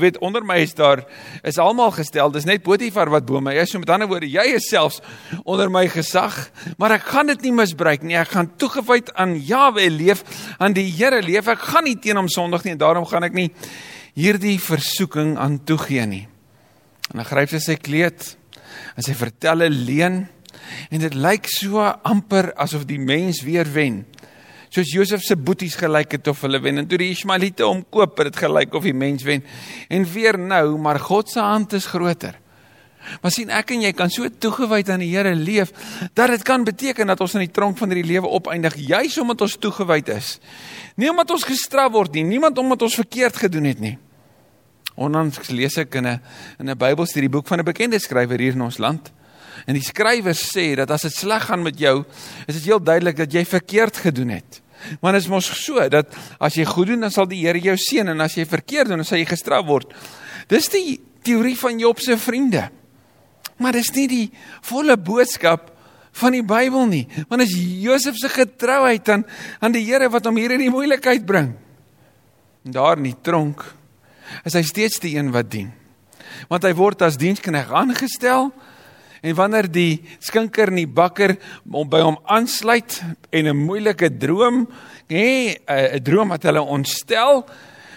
weet 0.00 0.18
onder 0.18 0.44
my 0.44 0.56
is 0.64 0.74
daar 0.74 1.02
is 1.42 1.58
almal 1.58 1.90
gestel. 1.92 2.32
Dis 2.32 2.46
net 2.48 2.62
Potifar 2.64 3.10
wat 3.12 3.26
bo 3.28 3.40
my 3.44 3.54
is. 3.60 3.70
So 3.70 3.80
met 3.82 3.90
ander 3.92 4.08
woorde, 4.08 4.28
jy 4.30 4.56
is 4.56 4.68
selfs 4.70 5.00
onder 5.44 5.70
my 5.72 5.86
gesag, 5.92 6.36
maar 6.80 6.96
ek 6.96 7.06
gaan 7.12 7.32
dit 7.32 7.48
nie 7.48 7.54
misbruik 7.60 8.04
nie. 8.06 8.16
Ek 8.20 8.32
gaan 8.34 8.50
toegewyd 8.60 9.12
aan 9.20 9.36
Jahwe 9.36 9.88
leef, 9.92 10.24
aan 10.58 10.76
die 10.76 10.88
Here 10.88 11.22
leef. 11.22 11.48
Ek 11.52 11.70
gaan 11.72 11.84
nie 11.88 11.98
teen 12.00 12.20
hom 12.20 12.30
sondig 12.32 12.64
nie 12.64 12.74
en 12.76 12.82
daarom 12.82 13.08
gaan 13.08 13.28
ek 13.28 13.36
nie 13.36 13.50
hierdie 14.16 14.58
versoeking 14.60 15.36
aan 15.38 15.60
toegee 15.68 16.06
nie. 16.08 16.26
En 17.10 17.20
dan 17.20 17.28
gryp 17.28 17.54
sy 17.60 17.76
kleed 17.80 18.36
en 18.96 19.02
sy 19.02 19.14
vertel 19.14 19.66
'n 19.66 19.84
leuen 19.86 20.28
en 20.90 20.98
dit 21.00 21.14
lyk 21.14 21.46
so 21.48 21.82
amper 22.04 22.52
asof 22.56 22.86
die 22.86 22.98
mens 22.98 23.42
weer 23.42 23.66
wen 23.72 24.04
soos 24.70 24.92
Josef 24.94 25.24
se 25.26 25.36
boeties 25.36 25.74
gelyk 25.78 26.18
het 26.18 26.28
of 26.30 26.40
hulle 26.46 26.60
wen 26.62 26.78
en 26.78 26.86
toe 26.88 26.98
die 26.98 27.10
Ismaelite 27.10 27.66
hom 27.66 27.82
koop 27.90 28.18
het 28.18 28.30
dit 28.30 28.42
gelyk 28.44 28.74
of 28.74 28.86
die 28.86 28.94
mens 28.94 29.24
wen 29.26 29.42
en 29.90 30.06
weer 30.12 30.38
nou 30.38 30.78
maar 30.78 31.00
God 31.02 31.30
se 31.30 31.42
hand 31.42 31.74
is 31.76 31.90
groter. 31.90 32.38
Maar 33.22 33.32
sien 33.32 33.50
ek 33.54 33.72
en 33.74 33.82
jy 33.86 33.90
kan 33.96 34.12
so 34.12 34.28
toegewyd 34.28 34.90
aan 34.92 35.02
die 35.02 35.10
Here 35.10 35.32
leef 35.34 35.72
dat 36.14 36.30
dit 36.34 36.44
kan 36.46 36.64
beteken 36.64 37.08
dat 37.10 37.20
ons 37.24 37.34
in 37.38 37.46
die 37.46 37.54
tronk 37.54 37.78
van 37.80 37.90
hierdie 37.90 38.12
lewe 38.12 38.28
opeindig 38.28 38.76
juis 38.76 39.16
omdat 39.18 39.46
ons 39.46 39.56
toegewyd 39.58 40.12
is. 40.14 40.36
Nie 41.00 41.10
omdat 41.10 41.32
ons 41.34 41.46
gestraf 41.48 41.92
word 41.96 42.14
nie, 42.14 42.26
niemand 42.28 42.58
omdat 42.60 42.84
ons 42.86 42.98
verkeerd 43.00 43.40
gedoen 43.46 43.70
het 43.70 43.80
nie. 43.80 43.96
Onlangs 45.00 45.48
lees 45.48 45.78
ek 45.80 45.94
in 45.96 46.06
'n 46.06 46.20
in 46.60 46.70
'n 46.70 46.78
Bybelstudie 46.78 47.30
boek 47.30 47.46
van 47.48 47.58
'n 47.58 47.64
bekende 47.64 47.98
skrywer 47.98 48.38
hier 48.38 48.52
in 48.52 48.62
ons 48.62 48.78
land. 48.78 49.10
En 49.66 49.74
die 49.74 49.82
skrywer 49.82 50.34
sê 50.34 50.74
dat 50.76 50.90
as 50.90 51.02
dit 51.02 51.12
sleg 51.12 51.44
gaan 51.44 51.62
met 51.62 51.78
jou, 51.78 52.04
is 52.46 52.54
dit 52.54 52.64
heel 52.64 52.82
duidelik 52.82 53.16
dat 53.16 53.32
jy 53.32 53.44
verkeerd 53.44 53.96
gedoen 53.96 54.28
het. 54.28 54.59
Want 55.00 55.16
dit 55.16 55.22
is 55.22 55.30
mos 55.30 55.48
so 55.64 55.82
dat 55.92 56.14
as 56.40 56.56
jy 56.56 56.64
goed 56.68 56.92
doen, 56.92 57.06
dan 57.06 57.12
sal 57.14 57.28
die 57.30 57.42
Here 57.44 57.60
jou 57.60 57.76
seën 57.78 58.08
en 58.08 58.20
as 58.24 58.36
jy 58.38 58.46
verkeerd 58.48 58.90
doen, 58.90 59.02
dan 59.02 59.08
sal 59.08 59.20
jy 59.20 59.28
gestraf 59.28 59.66
word. 59.68 59.92
Dis 60.50 60.70
die 60.72 60.98
teorie 61.26 61.56
van 61.58 61.78
Job 61.78 62.00
se 62.00 62.16
vriende. 62.18 62.68
Maar 63.60 63.76
dis 63.76 63.92
nie 63.92 64.06
die 64.08 64.26
volle 64.66 64.96
boodskap 64.96 65.68
van 66.20 66.34
die 66.34 66.44
Bybel 66.44 66.88
nie. 66.90 67.04
Want 67.28 67.44
as 67.44 67.52
Josef 67.54 68.16
se 68.18 68.30
getrouheid 68.32 69.08
aan 69.12 69.26
aan 69.60 69.76
die 69.76 69.84
Here 69.86 70.08
wat 70.10 70.26
hom 70.26 70.40
hier 70.40 70.56
in 70.56 70.64
die 70.64 70.72
moeilikheid 70.72 71.26
bring. 71.26 71.52
En 72.64 72.76
daar 72.76 72.98
in 72.98 73.10
die 73.10 73.18
tronk 73.22 73.62
is 74.46 74.54
hy 74.54 74.62
steeds 74.66 75.00
die 75.02 75.16
een 75.16 75.32
wat 75.34 75.50
dien. 75.52 75.70
Want 76.48 76.64
hy 76.64 76.72
word 76.76 77.02
as 77.02 77.18
dienskneg 77.20 77.72
aangestel 77.74 78.50
en 79.20 79.34
wanneer 79.34 79.68
die 79.70 80.02
skinker 80.18 80.72
en 80.72 80.80
die 80.80 80.86
bakker 80.88 81.36
hom 81.70 81.88
by 81.90 82.00
hom 82.04 82.18
aansluit 82.24 83.00
en 83.30 83.46
'n 83.46 83.56
moeilike 83.56 84.10
droom, 84.18 84.68
nê, 85.08 85.56
'n 85.66 86.02
droom 86.02 86.28
wat 86.28 86.42
hulle 86.42 86.62
ontstel, 86.62 87.44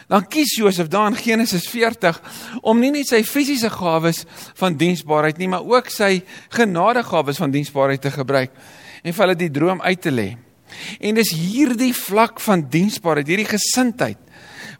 dan 0.08 0.27
kies 0.27 0.58
Josef 0.58 0.88
daar 0.88 1.08
in 1.08 1.15
Genesis 1.15 1.68
40 1.70 2.22
om 2.62 2.80
nie 2.80 2.92
net 2.92 3.08
sy 3.08 3.24
fisiese 3.24 3.70
gawes 3.70 4.25
van 4.60 4.77
diensbaarheid 4.77 5.38
nie, 5.38 5.48
maar 5.48 5.63
ook 5.63 5.89
sy 5.89 6.24
genadegawes 6.50 7.38
van 7.38 7.51
diensbaarheid 7.51 8.01
te 8.01 8.12
gebruik 8.12 8.51
en 9.03 9.13
vir 9.13 9.25
hulle 9.25 9.36
die 9.36 9.51
droom 9.51 9.82
uit 9.82 10.01
te 10.01 10.12
lê. 10.12 10.38
En 11.00 11.15
dis 11.15 11.32
hierdie 11.32 11.94
vlak 11.94 12.39
van 12.39 12.70
diensbaarheid, 12.70 13.27
hierdie 13.27 13.50
gesindheid 13.58 14.20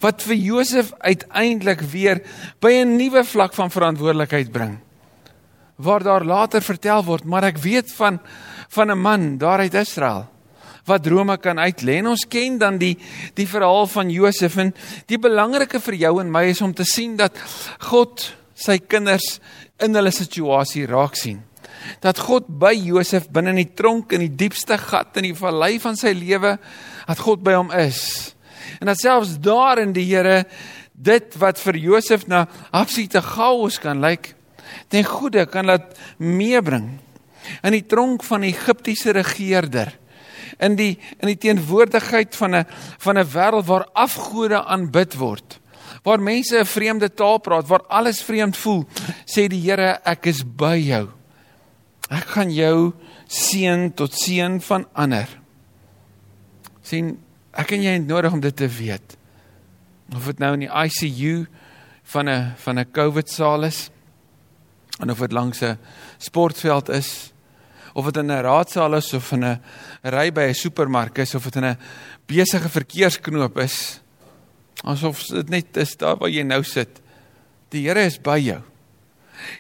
wat 0.04 0.24
vir 0.26 0.36
Josef 0.36 0.92
uiteindelik 1.00 1.80
weer 1.94 2.20
by 2.60 2.72
'n 2.84 2.98
nuwe 2.98 3.24
vlak 3.24 3.54
van 3.54 3.72
verantwoordelikheid 3.72 4.52
bring. 4.52 4.83
Waar 5.76 6.04
daar 6.04 6.26
later 6.26 6.62
vertel 6.62 7.04
word, 7.04 7.26
maar 7.26 7.44
ek 7.44 7.58
weet 7.58 7.94
van 7.98 8.20
van 8.74 8.92
'n 8.92 8.98
man 8.98 9.38
daar 9.38 9.60
uit 9.60 9.74
Israel 9.74 10.34
wat 10.86 11.04
drome 11.04 11.38
kan 11.38 11.60
uitlê. 11.60 12.00
En 12.02 12.12
ons 12.14 12.26
ken 12.28 12.58
dan 12.58 12.78
die 12.78 12.98
die 13.38 13.48
verhaal 13.48 13.88
van 13.88 14.12
Josef 14.12 14.58
en 14.58 14.74
die 15.08 15.20
belangrike 15.22 15.80
vir 15.80 15.94
jou 15.94 16.20
en 16.22 16.32
my 16.32 16.46
is 16.52 16.62
om 16.62 16.74
te 16.74 16.86
sien 16.88 17.16
dat 17.20 17.38
God 17.90 18.36
sy 18.54 18.78
kinders 18.78 19.40
in 19.84 19.96
hulle 19.96 20.12
situasie 20.12 20.86
raak 20.88 21.16
sien. 21.20 21.42
Dat 22.04 22.20
God 22.20 22.48
by 22.48 22.74
Josef 22.76 23.30
binne 23.34 23.52
in 23.56 23.64
die 23.64 23.74
tronk 23.76 24.14
in 24.16 24.24
die 24.28 24.36
diepste 24.46 24.78
gat 24.80 25.18
in 25.20 25.32
die 25.32 25.38
vallei 25.38 25.78
van 25.84 25.98
sy 26.00 26.14
lewe, 26.16 26.58
dat 27.08 27.20
God 27.20 27.44
by 27.44 27.58
hom 27.58 27.72
is. 27.76 28.36
En 28.80 28.88
dat 28.92 29.02
selfs 29.02 29.38
daar 29.44 29.82
in 29.84 29.92
die 29.96 30.06
Here 30.08 30.44
dit 30.94 31.36
wat 31.42 31.60
vir 31.60 31.80
Josef 31.82 32.28
na 32.28 32.46
absolute 32.72 33.22
chaos 33.26 33.80
kan 33.82 34.00
lyk, 34.04 34.34
ten 34.88 35.04
goeie 35.04 35.46
kan 35.46 35.66
laat 35.66 35.98
meebring 36.18 37.00
in 37.64 37.72
die 37.72 37.86
tronk 37.86 38.24
van 38.24 38.42
die 38.42 38.54
Egiptiese 38.54 39.12
regerder 39.12 39.92
in 40.60 40.76
die 40.76 41.00
in 41.20 41.28
die 41.28 41.38
teenwoordigheid 41.38 42.36
van 42.36 42.56
'n 42.56 42.66
van 42.98 43.18
'n 43.18 43.32
wêreld 43.34 43.66
waar 43.66 43.88
afgode 43.94 44.64
aanbid 44.66 45.14
word 45.16 45.60
waar 46.04 46.20
mense 46.20 46.58
'n 46.60 46.66
vreemde 46.66 47.14
taal 47.14 47.40
praat 47.40 47.68
waar 47.68 47.84
alles 47.88 48.24
vreemd 48.24 48.58
voel 48.58 48.86
sê 49.26 49.48
die 49.48 49.62
Here 49.62 50.00
ek 50.04 50.26
is 50.26 50.44
by 50.44 50.78
jou. 50.78 51.10
Ek 52.10 52.28
gaan 52.36 52.52
jou 52.52 52.94
seën 53.28 53.94
tot 53.94 54.14
seën 54.14 54.62
van 54.62 54.86
ander. 54.94 55.28
Sien 56.82 57.18
ek 57.54 57.72
en 57.72 57.82
jy 57.82 57.94
het 57.94 58.08
nodig 58.08 58.34
om 58.34 58.40
dit 58.40 58.56
te 58.56 58.68
weet. 58.68 59.18
Of 60.16 60.26
dit 60.26 60.40
nou 60.40 60.54
in 60.54 60.60
die 60.60 60.74
ICU 60.74 61.48
van 62.04 62.30
'n 62.30 62.54
van 62.58 62.80
'n 62.80 62.92
COVID 62.92 63.30
saal 63.30 63.64
is 63.64 63.90
en 65.00 65.12
of 65.12 65.20
dit 65.20 65.32
langs 65.32 65.62
'n 65.62 65.78
sportveld 66.18 66.90
is 66.90 67.34
of 67.94 68.06
dit 68.06 68.18
in 68.18 68.32
'n 68.32 68.42
raadsaal 68.42 68.96
is 68.96 69.14
of 69.14 69.32
in 69.32 69.44
'n 69.44 69.62
ry 70.02 70.32
by 70.32 70.50
'n 70.50 70.54
supermark 70.54 71.18
is 71.18 71.36
of 71.36 71.44
dit 71.44 71.56
in 71.56 71.66
'n 71.66 71.78
besige 72.26 72.70
verkeersknoop 72.70 73.58
is 73.58 74.02
asof 74.84 75.28
dit 75.28 75.50
net 75.50 75.78
is 75.78 75.96
daar 75.98 76.18
waar 76.18 76.30
jy 76.30 76.44
nou 76.44 76.64
sit. 76.64 77.02
Die 77.70 77.88
Here 77.88 78.06
is 78.06 78.20
by 78.22 78.38
jou. 78.38 78.62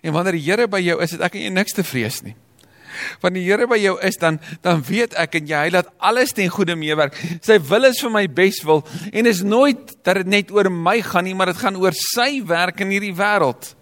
En 0.04 0.14
wanneer 0.14 0.38
die 0.38 0.46
Here 0.46 0.68
by 0.68 0.80
jou 0.80 1.02
is 1.02 1.12
het 1.12 1.22
ek 1.22 1.34
jy 1.34 1.50
niks 1.50 1.74
te 1.74 1.84
vrees 1.84 2.22
nie. 2.22 2.36
Wanneer 3.22 3.42
die 3.42 3.50
Here 3.50 3.68
by 3.68 3.78
jou 3.78 3.96
is 4.02 4.18
dan 4.18 4.40
dan 4.62 4.84
weet 4.84 5.14
ek 5.14 5.36
en 5.36 5.48
jy 5.48 5.62
hy 5.66 5.70
laat 5.70 5.88
alles 5.98 6.34
ten 6.34 6.50
goeie 6.50 6.76
meewerk. 6.76 7.16
Sy 7.42 7.60
wil 7.60 7.86
is 7.86 8.02
vir 8.04 8.10
my 8.10 8.28
beswil 8.28 8.84
en 9.12 9.26
is 9.26 9.42
nooit 9.42 9.96
dat 10.04 10.16
dit 10.16 10.28
net 10.28 10.52
oor 10.52 10.70
my 10.70 11.02
gaan 11.02 11.24
nie 11.24 11.34
maar 11.34 11.54
dit 11.54 11.58
gaan 11.58 11.80
oor 11.80 11.96
sy 11.96 12.44
werk 12.46 12.82
in 12.82 12.90
hierdie 12.90 13.16
wêreld 13.16 13.76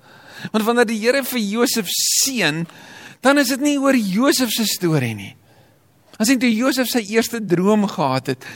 want 0.52 0.66
wanneer 0.66 0.90
die 0.90 1.00
Here 1.00 1.24
vir 1.24 1.40
Josef 1.40 1.88
seën 1.88 2.66
dan 3.22 3.38
is 3.38 3.54
dit 3.54 3.62
nie 3.62 3.78
oor 3.80 3.96
Josef 3.96 4.50
se 4.54 4.66
storie 4.66 5.14
nie. 5.16 5.34
As 6.18 6.30
jy 6.30 6.38
toe 6.42 6.52
Josef 6.52 6.90
sy 6.90 7.04
eerste 7.14 7.40
droom 7.42 7.88
gehad 7.90 8.34
het, 8.34 8.48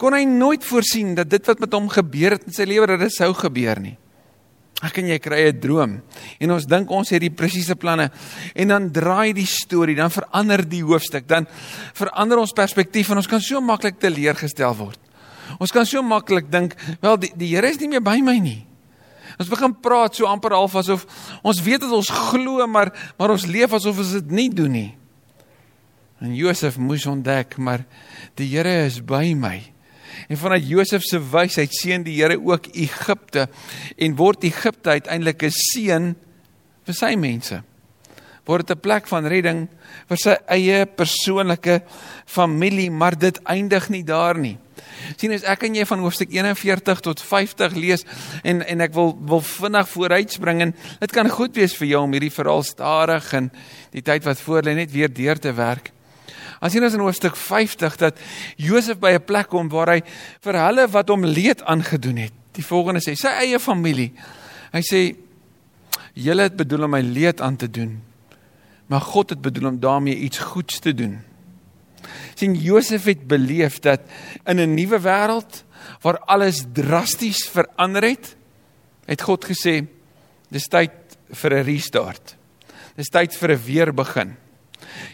kon 0.00 0.16
hy 0.16 0.24
nooit 0.28 0.64
voorsien 0.64 1.14
dat 1.16 1.28
dit 1.32 1.48
wat 1.48 1.60
met 1.60 1.74
hom 1.76 1.90
gebeur 1.92 2.36
het 2.36 2.46
in 2.48 2.56
sy 2.56 2.68
lewe 2.68 2.88
dat 2.92 3.02
dit 3.04 3.16
sou 3.16 3.32
gebeur 3.36 3.80
nie. 3.82 3.96
Ek 4.80 4.96
en 4.96 5.10
jy 5.12 5.18
kry 5.20 5.40
'n 5.48 5.60
droom 5.60 6.00
en 6.40 6.50
ons 6.50 6.64
dink 6.64 6.90
ons 6.90 7.10
het 7.10 7.20
die 7.20 7.28
presiese 7.32 7.76
planne 7.76 8.10
en 8.54 8.68
dan 8.68 8.90
draai 8.90 9.34
die 9.34 9.46
storie, 9.46 9.96
dan 9.96 10.08
verander 10.08 10.64
die 10.64 10.82
hoofstuk, 10.82 11.28
dan 11.28 11.46
verander 11.92 12.38
ons 12.38 12.52
perspektief 12.52 13.10
en 13.10 13.16
ons 13.16 13.26
kan 13.26 13.40
so 13.40 13.60
maklik 13.60 14.00
teleurgestel 14.00 14.74
word. 14.76 14.98
Ons 15.60 15.72
kan 15.72 15.84
so 15.84 16.02
maklik 16.02 16.50
dink, 16.50 16.74
wel 17.02 17.16
die 17.18 17.32
die 17.36 17.48
Here 17.48 17.68
is 17.68 17.80
nie 17.80 17.88
meer 17.88 18.00
by 18.00 18.20
my 18.22 18.38
nie. 18.38 18.69
Ons 19.40 19.48
begin 19.48 19.72
praat 19.72 20.18
so 20.18 20.28
amper 20.28 20.52
half 20.52 20.74
asof 20.76 21.06
ons 21.40 21.60
weet 21.64 21.80
dat 21.80 21.92
ons 21.96 22.12
glo 22.28 22.66
maar 22.68 22.92
maar 23.16 23.32
ons 23.32 23.46
leef 23.48 23.72
asof 23.72 24.02
ons 24.02 24.16
dit 24.18 24.34
nie 24.36 24.50
doen 24.52 24.74
nie. 24.76 24.90
En 26.20 26.34
Josef 26.36 26.76
moes 26.76 27.06
ontdek 27.08 27.56
maar 27.56 27.86
die 28.36 28.50
Here 28.52 28.84
is 28.84 29.00
by 29.00 29.32
my. 29.32 29.56
En 30.28 30.36
vanuit 30.36 30.68
Josef 30.68 31.06
se 31.08 31.22
wysheid 31.32 31.72
seën 31.72 32.04
die 32.04 32.18
Here 32.18 32.36
ook 32.36 32.68
Egipte 32.74 33.48
en 33.96 34.18
word 34.20 34.44
Egipte 34.44 34.98
uiteindelik 35.00 35.48
'n 35.48 35.56
seën 35.56 36.14
vir 36.84 36.94
sy 36.94 37.14
mense. 37.16 37.62
Word 38.44 38.66
dit 38.66 38.76
'n 38.76 38.80
plek 38.80 39.08
van 39.08 39.24
redding 39.24 39.68
vir 40.08 40.18
sy 40.18 40.36
eie 40.48 40.84
persoonlike 40.84 41.82
familie, 42.26 42.90
maar 42.90 43.16
dit 43.16 43.40
eindig 43.44 43.88
nie 43.88 44.04
daar 44.04 44.36
nie 44.36 44.58
sien 45.16 45.32
as 45.34 45.44
ek 45.48 45.64
en 45.68 45.78
jy 45.78 45.84
van 45.88 46.02
hoofstuk 46.04 46.32
41 46.34 47.02
tot 47.04 47.22
50 47.22 47.76
lees 47.78 48.04
en 48.42 48.62
en 48.62 48.80
ek 48.80 48.94
wil 48.96 49.14
wil 49.30 49.42
vinnig 49.44 49.88
vooruitspring 49.92 50.64
en 50.66 50.74
dit 51.00 51.14
kan 51.14 51.30
goed 51.30 51.56
wees 51.56 51.76
vir 51.78 51.92
jou 51.92 52.02
om 52.06 52.12
hierdie 52.16 52.32
verhaal 52.34 52.62
stadig 52.66 53.32
en 53.38 53.50
die 53.94 54.04
tyd 54.06 54.26
wat 54.28 54.42
voor 54.44 54.66
lê 54.66 54.74
net 54.74 54.92
weer 54.92 55.12
deur 55.12 55.38
te 55.38 55.52
werk. 55.56 55.92
As 56.60 56.74
jy 56.74 56.82
nou 56.82 56.90
in 56.92 57.06
hoofstuk 57.06 57.38
50 57.40 57.96
dat 58.02 58.20
Josef 58.60 59.00
by 59.00 59.16
'n 59.16 59.24
plek 59.24 59.48
kom 59.48 59.68
waar 59.68 59.96
hy 59.96 60.02
vir 60.42 60.54
hulle 60.54 60.86
wat 60.88 61.08
hom 61.08 61.24
leed 61.24 61.62
aangedoen 61.62 62.16
het, 62.16 62.32
die 62.52 62.64
volgende 62.64 63.00
sê, 63.00 63.16
sy 63.16 63.28
eie 63.28 63.58
familie. 63.58 64.12
Hy 64.72 64.82
sê 64.82 65.16
julle 66.14 66.42
het 66.42 66.56
bedoel 66.56 66.84
om 66.84 66.90
my 66.90 67.00
leed 67.00 67.40
aan 67.40 67.56
te 67.56 67.70
doen, 67.70 68.02
maar 68.88 69.00
God 69.00 69.30
het 69.30 69.40
bedoel 69.40 69.68
om 69.68 69.80
daarmee 69.80 70.16
iets 70.16 70.38
goeds 70.38 70.78
te 70.78 70.94
doen 70.94 71.29
sien 72.34 72.54
Josef 72.54 73.04
het 73.04 73.26
beleef 73.28 73.78
dat 73.80 74.00
in 74.46 74.60
'n 74.60 74.74
nuwe 74.74 75.00
wêreld 75.00 75.64
waar 76.02 76.18
alles 76.18 76.64
drasties 76.72 77.48
verander 77.48 78.02
het, 78.02 78.36
het 79.06 79.22
God 79.22 79.44
gesê 79.44 79.86
dis 80.50 80.68
tyd 80.68 80.92
vir 81.30 81.52
'n 81.54 81.64
restart. 81.64 82.36
Dis 82.96 83.08
tyd 83.08 83.34
vir 83.34 83.52
'n 83.52 83.64
weer 83.64 83.92
begin. 83.94 84.36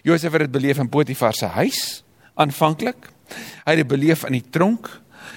Josef 0.03 0.33
het 0.33 0.41
dit 0.41 0.51
beleef 0.51 0.79
in 0.79 0.89
Potifar 0.89 1.35
se 1.35 1.47
huis 1.47 2.05
aanvanklik. 2.35 3.11
Hy 3.65 3.75
het 3.75 3.77
dit 3.77 3.89
beleef 3.89 4.25
in 4.25 4.33
die 4.33 4.51
tronk. 4.51 4.89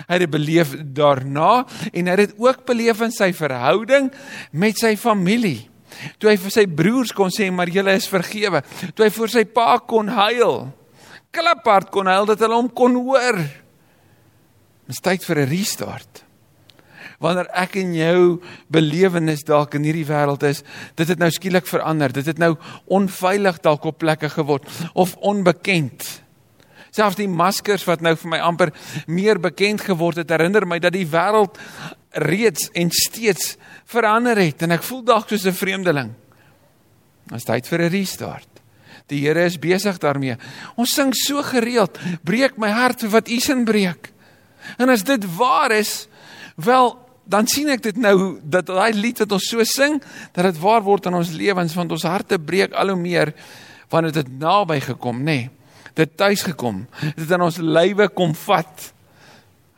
Hy 0.08 0.14
het 0.14 0.20
dit 0.20 0.30
beleef 0.30 0.76
daarna 0.94 1.66
en 1.92 2.06
hy 2.06 2.16
het 2.16 2.30
dit 2.30 2.36
ook 2.38 2.66
beleef 2.66 3.02
in 3.02 3.12
sy 3.12 3.34
verhouding 3.34 4.12
met 4.52 4.78
sy 4.78 4.96
familie. 4.98 5.70
Toe 6.18 6.30
hy 6.30 6.38
vir 6.38 6.52
sy 6.52 6.66
broers 6.68 7.12
kon 7.12 7.30
sê 7.34 7.52
maar 7.52 7.68
julle 7.68 7.96
is 7.98 8.08
vergewe. 8.08 8.62
Toe 8.94 9.06
hy 9.06 9.10
vir 9.10 9.28
sy 9.28 9.46
pa 9.46 9.78
kon 9.80 10.08
huil 10.08 10.70
kliphard 11.32 11.92
kon 11.94 12.10
huil 12.10 12.26
dat 12.26 12.40
hulle 12.40 12.58
hom 12.58 12.70
kon 12.74 12.96
hoor. 12.96 13.40
Dis 14.90 15.02
tyd 15.06 15.24
vir 15.24 15.46
'n 15.46 15.50
restart. 15.50 16.24
Wanneer 17.20 17.50
ek 17.54 17.76
en 17.76 17.94
jou 17.94 18.42
belewenis 18.72 19.44
dalk 19.44 19.76
in 19.76 19.84
hierdie 19.84 20.08
wêreld 20.08 20.44
is, 20.44 20.64
dit 20.96 21.08
het 21.08 21.20
nou 21.20 21.30
skielik 21.30 21.68
verander. 21.68 22.12
Dit 22.12 22.26
het 22.26 22.40
nou 22.40 22.56
onveilig 22.88 23.60
dalk 23.60 23.84
op 23.84 23.98
plekke 23.98 24.30
geword 24.30 24.64
of 24.94 25.16
onbekend. 25.16 26.22
Selfs 26.92 27.20
die 27.20 27.28
maskers 27.28 27.86
wat 27.86 28.02
nou 28.02 28.16
vir 28.16 28.30
my 28.30 28.40
amper 28.40 28.72
meer 29.06 29.38
bekend 29.40 29.82
geword 29.82 30.24
het, 30.24 30.30
herinner 30.30 30.66
my 30.66 30.80
dat 30.80 30.96
die 30.96 31.06
wêreld 31.06 31.60
reeds 32.12 32.70
en 32.74 32.90
steeds 32.90 33.58
verander 33.86 34.40
het 34.40 34.64
en 34.66 34.72
ek 34.72 34.84
voel 34.88 35.04
dalk 35.04 35.30
soos 35.30 35.46
'n 35.46 35.54
vreemdeling. 35.54 36.14
Dit 37.30 37.38
is 37.38 37.44
tyd 37.46 37.68
vir 37.68 37.80
'n 37.82 37.92
restart. 37.92 38.49
Die 39.10 39.22
Here 39.26 39.44
is 39.46 39.58
besig 39.62 39.98
daarmee. 40.02 40.38
Ons 40.80 40.94
sing 40.98 41.14
so 41.18 41.44
gereeld, 41.46 41.98
breek 42.26 42.58
my 42.62 42.70
hart 42.74 43.06
vir 43.06 43.14
wat 43.18 43.30
U 43.30 43.40
sin 43.44 43.66
breek. 43.66 44.12
En 44.78 44.90
as 44.94 45.04
dit 45.08 45.24
waar 45.38 45.74
is, 45.76 46.08
wel 46.56 46.94
dan 47.30 47.46
sien 47.46 47.70
ek 47.70 47.84
dit 47.86 47.98
nou 48.02 48.40
dat 48.42 48.66
daai 48.72 48.94
lied 48.98 49.20
wat 49.22 49.36
ons 49.38 49.50
so 49.52 49.64
sing, 49.68 50.00
dat 50.34 50.48
dit 50.50 50.62
waar 50.62 50.82
word 50.82 51.06
in 51.10 51.18
ons 51.20 51.34
lewens 51.38 51.76
want 51.78 51.94
ons 51.94 52.08
harte 52.10 52.40
breek 52.42 52.74
al 52.74 52.90
hoe 52.90 52.98
meer 52.98 53.36
wanneer 53.94 54.16
dit 54.16 54.32
naby 54.42 54.80
gekom, 54.82 55.22
nê. 55.22 55.38
Nee. 55.46 55.56
dit 56.00 56.12
tuis 56.18 56.44
gekom. 56.46 56.86
Dit 57.02 57.26
het 57.26 57.32
in 57.36 57.44
ons 57.44 57.58
lywe 57.60 58.08
kom 58.16 58.32
vat. 58.46 58.86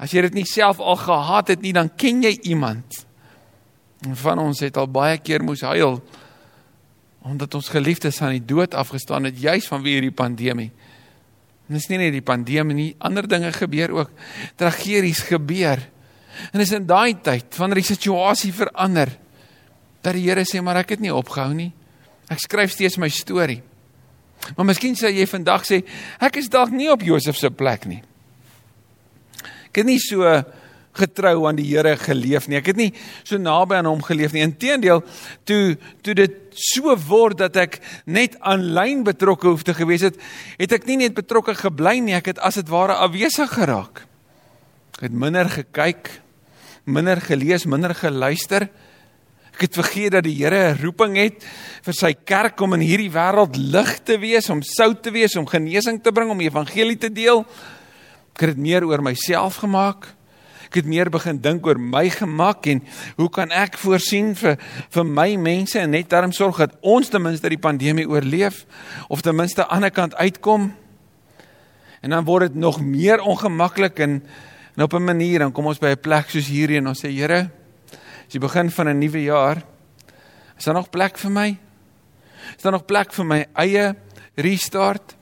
As 0.02 0.12
jy 0.14 0.22
dit 0.28 0.42
nie 0.42 0.48
self 0.50 0.82
al 0.82 1.00
gehad 1.02 1.54
het 1.56 1.64
nie, 1.64 1.74
dan 1.74 1.90
ken 1.98 2.22
jy 2.26 2.36
iemand. 2.52 3.00
En 4.06 4.14
van 4.18 4.42
ons 4.42 4.62
het 4.62 4.78
al 4.78 4.90
baie 4.92 5.18
keer 5.22 5.42
moes 5.46 5.64
huil 5.66 6.00
omdat 7.22 7.54
ons 7.54 7.70
geliefdes 7.70 8.22
aan 8.22 8.36
die 8.38 8.46
dood 8.46 8.74
afgestaan 8.74 9.30
het 9.30 9.40
juis 9.40 9.68
vanweë 9.70 10.00
hierdie 10.00 10.16
pandemie. 10.16 10.72
En 11.70 11.78
dis 11.78 11.88
nie 11.92 12.00
net 12.01 12.16
die 12.16 12.25
pandemie 12.25 12.75
nie, 12.75 12.92
ander 13.00 13.28
dinge 13.30 13.51
gebeur 13.56 13.94
ook. 13.96 14.13
Tragedies 14.60 15.22
gebeur. 15.30 15.84
En 16.51 16.60
dis 16.60 16.74
in 16.74 16.88
daai 16.88 17.13
tyd 17.24 17.58
wanneer 17.60 17.84
die 17.84 17.92
situasie 17.92 18.54
verander 18.56 19.12
dat 20.01 20.16
die 20.18 20.25
Here 20.25 20.44
sê 20.48 20.62
maar 20.63 20.82
ek 20.82 20.96
het 20.96 21.04
nie 21.04 21.13
opgehou 21.13 21.54
nie. 21.54 21.70
Ek 22.32 22.42
skryf 22.42 22.74
steeds 22.74 22.98
my 22.98 23.10
storie. 23.13 23.62
Maar 24.58 24.72
miskien 24.72 24.98
sê 24.98 25.12
jy 25.13 25.28
vandag 25.30 25.68
sê 25.68 25.84
ek 26.20 26.40
is 26.42 26.50
dalk 26.50 26.74
nie 26.74 26.90
op 26.90 27.04
Josef 27.06 27.38
se 27.38 27.51
plek 27.54 27.86
nie. 27.90 28.01
Ek 29.70 29.84
het 29.84 29.88
nie 29.88 30.00
so 30.01 30.25
getrou 30.98 31.48
aan 31.48 31.58
die 31.60 31.68
Here 31.70 31.96
geleef 32.00 32.48
nie. 32.50 32.60
Ek 32.60 32.72
het 32.72 32.80
nie 32.80 32.92
so 33.24 33.40
naby 33.40 33.80
aan 33.80 33.90
hom 33.90 34.04
geleef 34.06 34.36
nie. 34.36 34.44
Inteendeel, 34.46 35.04
toe 35.48 35.78
toe 36.04 36.16
dit 36.18 36.38
so 36.58 36.94
word 37.08 37.40
dat 37.46 37.58
ek 37.62 37.80
net 38.06 38.38
aanlyn 38.42 39.06
betrokke 39.08 39.48
hoef 39.48 39.64
te 39.68 39.76
gewees 39.78 40.04
het, 40.10 40.20
het 40.60 40.76
ek 40.76 40.88
nie 40.90 41.00
net 41.06 41.16
betrokke 41.18 41.56
gebly 41.56 42.00
nie, 42.04 42.16
ek 42.18 42.34
het 42.34 42.44
as 42.44 42.60
dit 42.60 42.72
ware 42.72 43.00
afwesig 43.06 43.54
geraak. 43.56 44.06
Ek 45.00 45.08
het 45.08 45.18
minder 45.18 45.50
gekyk, 45.50 46.12
minder 46.86 47.22
gelees, 47.24 47.66
minder 47.66 47.96
geluister. 47.96 48.68
Ek 49.52 49.68
het 49.68 49.78
vergeet 49.78 50.16
dat 50.18 50.26
die 50.26 50.36
Here 50.36 50.74
'n 50.74 50.82
roeping 50.82 51.16
het 51.18 51.44
vir 51.84 51.94
sy 51.94 52.14
kerk 52.14 52.60
om 52.62 52.74
in 52.74 52.82
hierdie 52.82 53.12
wêreld 53.12 53.56
lig 53.56 54.00
te 54.04 54.18
wees, 54.18 54.50
om 54.50 54.62
sout 54.62 55.04
te 55.04 55.12
wees, 55.12 55.36
om 55.36 55.46
genesing 55.46 56.02
te 56.04 56.12
bring, 56.12 56.30
om 56.30 56.38
die 56.38 56.50
evangelie 56.50 56.98
te 56.98 57.12
deel. 57.12 57.46
Ek 58.36 58.42
het 58.42 58.58
meer 58.58 58.84
oor 58.86 59.02
myself 59.02 59.56
gemaak 59.56 60.08
ek 60.72 60.78
het 60.80 60.88
meer 60.88 61.10
begin 61.12 61.36
dink 61.44 61.66
oor 61.68 61.75
my 61.75 62.06
gemak 62.08 62.63
en 62.72 62.80
hoe 63.18 63.28
kan 63.28 63.50
ek 63.51 63.74
voorsien 63.75 64.30
vir 64.40 64.54
vir 64.96 65.04
my 65.04 65.34
mense 65.36 65.75
en 65.75 65.92
net 65.92 66.08
daarom 66.13 66.32
sorg 66.32 66.62
dat 66.63 66.78
ons 66.80 67.12
ten 67.12 67.20
minste 67.20 67.50
die 67.51 67.60
pandemie 67.60 68.06
oorleef 68.08 68.62
of 69.12 69.20
ten 69.20 69.36
minste 69.36 69.66
aan 69.66 69.68
die 69.68 69.75
ander 69.75 69.92
kant 69.92 70.16
uitkom. 70.16 70.70
En 72.00 72.16
dan 72.16 72.24
word 72.24 72.54
dit 72.54 72.62
nog 72.63 72.80
meer 72.80 73.20
ongemaklik 73.20 74.00
en, 74.00 74.22
en 74.78 74.84
op 74.88 74.94
'n 74.96 75.04
manier 75.04 75.44
dan 75.44 75.51
kom 75.51 75.68
ons 75.68 75.80
by 75.80 75.92
'n 75.92 76.00
plek 76.00 76.30
soos 76.30 76.48
hierdie 76.48 76.78
en 76.78 76.88
ons 76.88 77.04
sê 77.04 77.12
Here, 77.12 77.51
as 78.28 78.32
jy 78.32 78.40
begin 78.40 78.72
van 78.72 78.88
'n 78.88 79.00
nuwe 79.00 79.24
jaar, 79.24 79.63
is 80.58 80.63
daar 80.63 80.75
nog 80.75 80.90
plek 80.90 81.18
vir 81.18 81.32
my? 81.32 81.58
Is 82.56 82.63
daar 82.63 82.72
nog 82.72 82.86
plek 82.86 83.12
vir 83.13 83.25
my 83.25 83.46
eie 83.56 83.96
restart? 84.36 85.16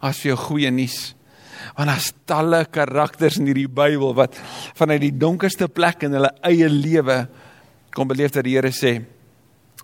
As 0.00 0.20
vir 0.20 0.36
jou 0.36 0.36
goeie 0.36 0.70
nuus 0.70 1.14
want 1.76 1.88
daar's 1.88 2.12
talle 2.26 2.64
karakters 2.66 3.38
in 3.38 3.46
hierdie 3.46 3.68
Bybel 3.68 4.14
wat 4.14 4.36
vanuit 4.74 5.00
die 5.00 5.16
donkerste 5.18 5.68
plek 5.68 6.02
in 6.02 6.12
hulle 6.12 6.30
eie 6.42 6.68
lewe 6.68 7.26
kom 7.94 8.08
beleef 8.08 8.32
dat 8.32 8.44
die 8.44 8.56
Here 8.56 8.72
sê 8.72 8.98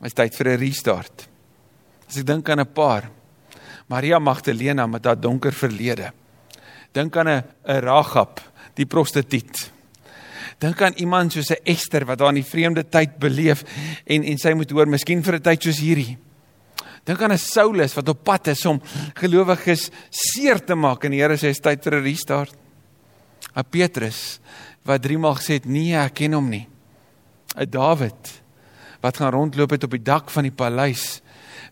is 0.05 0.15
tyd 0.15 0.35
vir 0.35 0.49
'n 0.49 0.61
restart. 0.61 1.29
As 2.09 2.17
ek 2.17 2.27
dink 2.27 2.49
aan 2.49 2.61
'n 2.61 2.73
paar 2.75 3.11
Maria 3.89 4.19
Magdalena 4.19 4.87
met 4.87 5.05
haar 5.05 5.21
donker 5.21 5.53
verlede. 5.53 6.13
Dink 6.93 7.17
aan 7.17 7.29
'n 7.29 7.45
'n 7.67 7.81
Ragab, 7.81 8.41
die 8.75 8.87
prostituut. 8.87 9.71
Dink 10.59 10.83
aan 10.83 10.95
iemand 10.97 11.33
soos 11.33 11.51
'n 11.51 11.63
Ester 11.65 12.05
wat 12.05 12.19
daar 12.19 12.29
in 12.29 12.43
die 12.43 12.51
vreemde 12.51 12.89
tyd 12.89 13.19
beleef 13.19 13.65
en 14.07 14.23
en 14.25 14.39
sy 14.39 14.53
moet 14.53 14.71
hoor 14.71 14.87
miskien 14.87 15.23
vir 15.23 15.35
'n 15.35 15.43
tyd 15.43 15.63
soos 15.63 15.79
hierdie. 15.79 16.19
Dink 17.05 17.23
aan 17.23 17.33
'n 17.33 17.39
Saulus 17.39 17.95
wat 17.95 18.09
op 18.09 18.25
pad 18.25 18.49
is 18.49 18.67
om 18.67 18.81
gelowiges 19.15 19.91
seer 20.11 20.65
te 20.65 20.75
maak 20.75 21.05
en 21.05 21.11
die 21.11 21.21
Here 21.21 21.37
sê 21.37 21.49
is 21.49 21.61
tyd 21.61 21.83
vir 21.83 21.95
'n 21.95 22.05
restart. 22.05 22.55
'n 23.57 23.65
Petrus 23.71 24.41
wat 24.85 25.03
drie 25.03 25.19
maal 25.19 25.37
gesê 25.37 25.55
het 25.55 25.67
nee, 25.67 25.95
ek 25.95 26.15
ken 26.15 26.33
hom 26.33 26.49
nie. 26.49 26.69
'n 27.57 27.71
Dawid 27.71 28.43
wat 29.01 29.17
gaan 29.17 29.33
rondloop 29.33 29.71
het 29.71 29.85
op 29.85 29.91
die 29.91 30.03
dak 30.03 30.31
van 30.31 30.45
die 30.45 30.53
paleis 30.53 31.23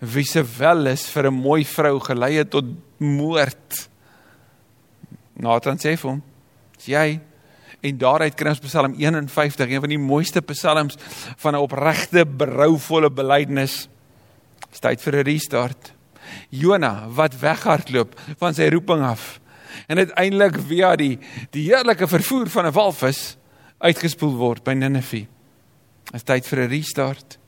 wie 0.01 0.25
se 0.25 0.43
wel 0.43 0.87
is 0.87 1.09
vir 1.11 1.27
'n 1.27 1.35
mooi 1.35 1.65
vrou 1.65 2.01
gelei 2.01 2.39
het 2.39 2.51
tot 2.51 2.65
moord. 2.99 3.89
Nathan 5.37 5.79
sê 5.79 5.97
vir 5.97 6.11
hom: 6.11 6.23
"Jy 6.85 7.21
en 7.83 7.99
daaruit 7.99 8.35
kry 8.35 8.49
ons 8.49 8.61
Psalm 8.61 8.95
51, 8.95 9.71
een 9.71 9.81
van 9.81 9.89
die 9.89 9.99
mooiste 9.99 10.41
psalms 10.43 10.97
van 11.37 11.55
'n 11.55 11.61
opregte, 11.61 12.25
berouvolle 12.25 13.11
belydenis." 13.11 13.89
Dis 14.71 14.81
tyd 14.81 15.01
vir 15.01 15.17
'n 15.17 15.25
restart. 15.25 15.93
Jona 16.51 17.09
wat 17.09 17.41
weghardloop 17.41 18.15
van 18.39 18.55
sy 18.55 18.69
roeping 18.69 19.03
af 19.03 19.41
en 19.89 19.99
uiteindelik 19.99 20.59
via 20.69 20.97
die 20.97 21.19
die 21.55 21.69
heerlike 21.69 22.09
vervoer 22.09 22.49
van 22.49 22.67
'n 22.67 22.73
walvis 22.73 23.37
uitgespoel 23.79 24.37
word 24.37 24.65
by 24.65 24.75
Ninive. 24.75 25.27
Dis 26.13 26.23
tyd 26.23 26.47
vir 26.47 26.59
'n 26.61 26.71
restart. 26.71 27.39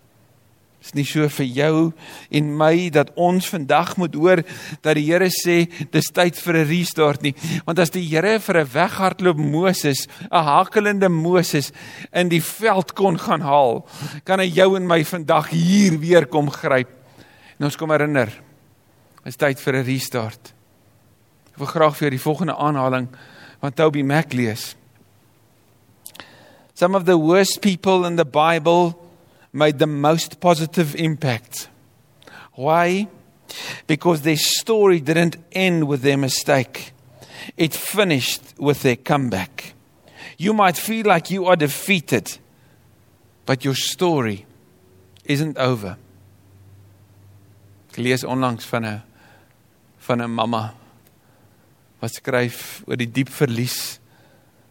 Dis 0.80 0.94
nie 0.94 1.04
so 1.04 1.28
vir 1.28 1.46
jou 1.46 1.92
en 2.30 2.56
my 2.56 2.88
dat 2.88 3.11
ons 3.14 3.48
vandag 3.48 3.96
moet 3.96 4.14
hoor 4.14 4.42
dat 4.80 4.94
die 4.94 5.04
Here 5.04 5.28
sê 5.28 5.68
dis 5.90 6.09
tyd 6.09 6.37
vir 6.37 6.56
'n 6.56 6.68
restart 6.68 7.22
nie. 7.22 7.35
Want 7.66 7.78
as 7.78 7.90
die 7.90 8.09
Here 8.09 8.38
vir 8.38 8.61
'n 8.61 8.66
weghardloop 8.66 9.37
Moses, 9.37 10.09
'n 10.30 10.44
hakelende 10.44 11.09
Moses 11.09 11.72
in 12.12 12.28
die 12.28 12.40
veld 12.40 12.94
kon 12.94 13.18
gaan 13.18 13.42
haal, 13.42 13.87
kan 14.24 14.38
hy 14.40 14.46
jou 14.46 14.76
en 14.76 14.87
my 14.87 15.04
vandag 15.04 15.48
hier 15.48 15.98
weer 15.98 16.26
kom 16.26 16.50
gryp 16.50 16.99
En 17.60 17.68
ons 17.68 17.76
kom 17.76 17.92
herinner. 17.92 18.32
Dit 19.20 19.34
is 19.34 19.36
tyd 19.36 19.60
vir 19.60 19.76
'n 19.76 19.84
restart. 19.84 20.54
Ek 21.52 21.58
wil 21.58 21.66
graag 21.66 21.96
vir 21.96 22.10
die 22.10 22.18
volgende 22.20 22.56
aanhaling 22.56 23.08
van 23.60 23.74
Toby 23.74 24.02
Mac 24.02 24.32
lees. 24.32 24.74
Some 26.74 26.96
of 26.96 27.04
the 27.04 27.18
worst 27.18 27.60
people 27.60 28.06
in 28.06 28.16
the 28.16 28.24
Bible 28.24 28.96
made 29.52 29.78
the 29.78 29.86
most 29.86 30.40
positive 30.40 30.96
impact. 30.96 31.68
Why? 32.54 33.08
Because 33.86 34.22
their 34.22 34.38
story 34.38 35.00
didn't 35.00 35.36
end 35.52 35.84
with 35.84 36.00
their 36.00 36.16
mistake. 36.16 36.92
It 37.56 37.74
finished 37.74 38.54
with 38.58 38.80
their 38.80 38.96
comeback. 38.96 39.74
You 40.38 40.54
might 40.54 40.78
feel 40.78 41.04
like 41.06 41.30
you 41.30 41.46
are 41.46 41.56
defeated, 41.56 42.38
but 43.44 43.64
your 43.64 43.76
story 43.76 44.46
isn't 45.24 45.58
over. 45.58 45.98
Lees 48.00 48.24
onlangs 48.24 48.64
van 48.66 48.84
'n 48.84 49.02
van 49.98 50.22
'n 50.22 50.30
mamma 50.30 50.74
wat 52.00 52.14
skryf 52.14 52.82
oor 52.86 52.96
die 52.96 53.10
diep 53.10 53.28
verlies 53.28 54.00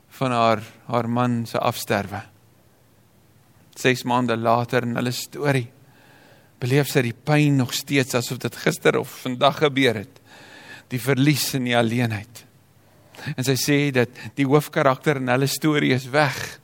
van 0.09 0.31
haar 0.31 0.61
haar 0.87 1.09
man 1.09 1.45
se 1.45 1.57
afsterwe. 1.57 2.21
6 3.75 4.03
maande 4.03 4.35
later 4.37 4.83
in 4.83 4.95
hulle 4.95 5.11
storie 5.11 5.69
beleef 6.59 6.89
sy 6.91 7.05
die 7.05 7.15
pyn 7.15 7.55
nog 7.55 7.73
steeds 7.73 8.17
asof 8.19 8.41
dit 8.43 8.55
gister 8.65 8.97
of 8.99 9.21
vandag 9.23 9.61
gebeur 9.63 10.01
het. 10.01 10.19
Die 10.91 10.99
verlies 10.99 11.53
en 11.55 11.69
die 11.69 11.77
alleenheid. 11.77 12.45
En 13.35 13.45
sy 13.47 13.55
sê 13.59 13.77
dat 13.95 14.11
die 14.35 14.47
hoofkarakter 14.47 15.21
in 15.21 15.31
hulle 15.31 15.47
storie 15.47 15.93
is 15.95 16.09
weg. 16.11 16.59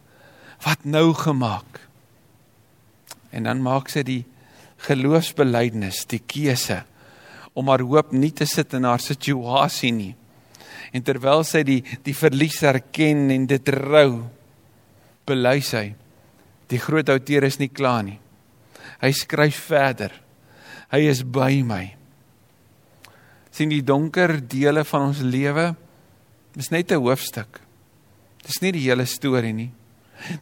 Wat 0.65 0.83
nou 0.83 1.13
gemaak? 1.13 1.79
En 3.31 3.47
dan 3.47 3.63
maak 3.63 3.91
sy 3.91 4.03
die 4.07 4.23
geloofsbelijdenis, 4.85 6.05
die 6.09 6.21
keuse 6.21 6.83
om 7.55 7.69
haar 7.71 7.85
hoop 7.87 8.11
nie 8.11 8.33
te 8.35 8.45
sit 8.47 8.73
in 8.75 8.83
haar 8.83 8.99
situasie 8.99 9.91
nie. 9.95 10.13
En 10.95 11.03
terwyl 11.03 11.43
sy 11.47 11.63
die 11.67 11.81
die 12.03 12.15
verlies 12.15 12.61
erken 12.67 13.29
en 13.31 13.47
dit 13.47 13.71
rou, 13.75 14.25
bely 15.25 15.59
sy 15.63 15.85
die 16.71 16.81
groot 16.81 17.09
outeur 17.13 17.45
is 17.47 17.59
nie 17.61 17.69
klaar 17.69 18.03
nie. 18.05 18.19
Hy 19.01 19.11
skryf 19.13 19.67
verder. 19.69 20.11
Hy 20.91 21.01
is 21.09 21.23
by 21.23 21.61
my. 21.65 21.85
sien 23.55 23.71
die 23.71 23.85
donker 23.87 24.41
dele 24.43 24.83
van 24.83 25.05
ons 25.13 25.21
lewe 25.23 25.69
is 26.59 26.71
net 26.71 26.91
'n 26.91 26.99
hoofstuk. 26.99 27.61
Dis 28.43 28.61
nie 28.61 28.71
die 28.71 28.83
hele 28.83 29.05
storie 29.05 29.53
nie. 29.53 29.71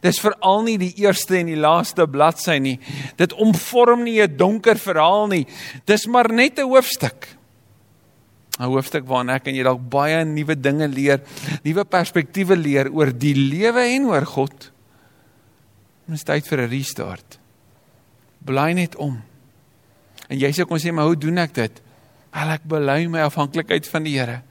Dis 0.02 0.20
veral 0.22 0.62
nie 0.62 0.76
die 0.78 0.92
eerste 1.02 1.38
en 1.38 1.46
die 1.46 1.58
laaste 1.58 2.06
bladsy 2.10 2.58
nie. 2.62 2.78
Dit 3.16 3.32
omvorm 3.32 4.04
nie 4.04 4.20
'n 4.22 4.36
donker 4.36 4.78
verhaal 4.78 5.26
nie. 5.28 5.46
Dis 5.86 6.06
maar 6.06 6.32
net 6.32 6.58
'n 6.58 6.68
hoofstuk. 6.68 7.28
'n 8.58 8.70
Hoofstuk 8.70 9.06
waarin 9.06 9.30
ek 9.30 9.48
en 9.48 9.54
jy 9.54 9.62
dalk 9.62 9.90
baie 9.90 10.24
nuwe 10.24 10.54
dinge 10.54 10.88
leer, 10.88 11.20
nuwe 11.64 11.84
perspektiewe 11.84 12.56
leer 12.56 12.90
oor 12.92 13.10
die 13.10 13.34
lewe 13.34 13.82
en 13.96 14.06
oor 14.06 14.24
God. 14.24 14.70
Dit 16.06 16.14
is 16.14 16.24
tyd 16.24 16.46
vir 16.46 16.60
'n 16.60 16.70
restart. 16.70 17.38
Bly 18.44 18.72
net 18.72 18.96
om. 18.96 19.22
En 20.28 20.38
jy 20.38 20.50
sê 20.52 20.66
kon 20.66 20.78
sê 20.78 20.92
maar 20.92 21.06
hoe 21.06 21.16
doen 21.16 21.38
ek 21.38 21.54
dit? 21.54 21.82
Al 22.32 22.50
ek 22.50 22.64
bely 22.64 23.06
my 23.06 23.20
afhanklikheid 23.20 23.86
van 23.86 24.02
die 24.02 24.18
Here. 24.18 24.42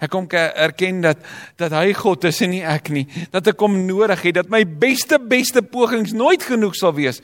Ek 0.00 0.10
kom 0.12 0.28
erken 0.30 1.02
dat 1.04 1.22
dat 1.56 1.72
hy 1.72 1.92
God 1.96 2.24
is 2.28 2.40
en 2.44 2.52
nie 2.54 2.64
ek 2.64 2.90
nie. 2.94 3.06
Dat 3.32 3.46
ek 3.52 3.60
hom 3.60 3.78
nodig 3.86 4.22
het, 4.28 4.38
dat 4.40 4.50
my 4.52 4.64
beste 4.64 5.18
beste 5.18 5.62
pogings 5.62 6.14
nooit 6.16 6.42
genoeg 6.42 6.76
sal 6.76 6.94
wees 6.96 7.22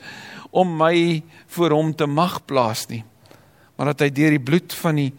om 0.53 0.75
my 0.77 1.23
voor 1.55 1.73
hom 1.73 1.93
te 1.97 2.05
mag 2.05 2.41
plaas 2.45 2.87
nie. 2.89 3.03
Maar 3.77 3.93
dat 3.93 4.05
hy 4.05 4.09
deur 4.13 4.35
die 4.35 4.43
bloed 4.43 4.75
van 4.83 4.99
die 5.01 5.11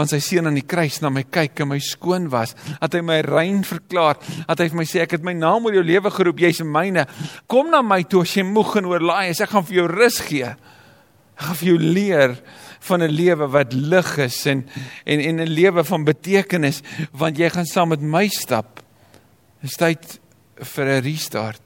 want 0.00 0.14
sy 0.14 0.20
seun 0.24 0.48
aan 0.48 0.56
die 0.56 0.64
kruis 0.64 0.96
na 1.02 1.10
my 1.12 1.26
kyk 1.28 1.60
en 1.60 1.68
my 1.74 1.78
skoon 1.84 2.30
was, 2.32 2.54
dat 2.80 2.94
hy 2.96 3.02
my 3.04 3.18
rein 3.26 3.60
verklaar, 3.68 4.16
dat 4.48 4.62
hy 4.62 4.70
vir 4.72 4.78
my 4.80 4.86
sê 4.88 5.02
ek 5.04 5.18
het 5.18 5.26
my 5.26 5.34
naam 5.36 5.66
oor 5.68 5.76
jou 5.76 5.84
lewe 5.84 6.12
geroep, 6.14 6.40
jy's 6.40 6.62
myne. 6.64 7.04
Kom 7.50 7.68
na 7.68 7.82
my 7.84 8.00
toe 8.08 8.22
as 8.24 8.32
jy 8.32 8.46
moeg 8.48 8.78
en 8.80 8.88
oorlaai 8.88 9.28
is, 9.28 9.42
ek 9.44 9.52
gaan 9.52 9.66
vir 9.68 9.82
jou 9.82 9.88
rus 9.92 10.22
gee. 10.24 10.54
Gaan 11.40 11.56
vir 11.56 11.68
jou 11.72 11.78
leer 11.78 12.36
van 12.80 13.02
'n 13.02 13.12
lewe 13.12 13.46
wat 13.48 13.72
lig 13.72 14.18
is 14.18 14.46
en 14.46 14.68
en 15.04 15.20
en 15.20 15.40
'n 15.40 15.48
lewe 15.48 15.84
van 15.84 16.04
betekenis 16.04 16.82
want 17.12 17.38
jy 17.38 17.48
gaan 17.50 17.66
saam 17.66 17.88
met 17.88 18.00
my 18.00 18.28
stap. 18.28 18.80
Dis 19.62 19.76
tyd 19.76 20.20
vir 20.56 20.86
'n 20.86 21.02
restart. 21.02 21.62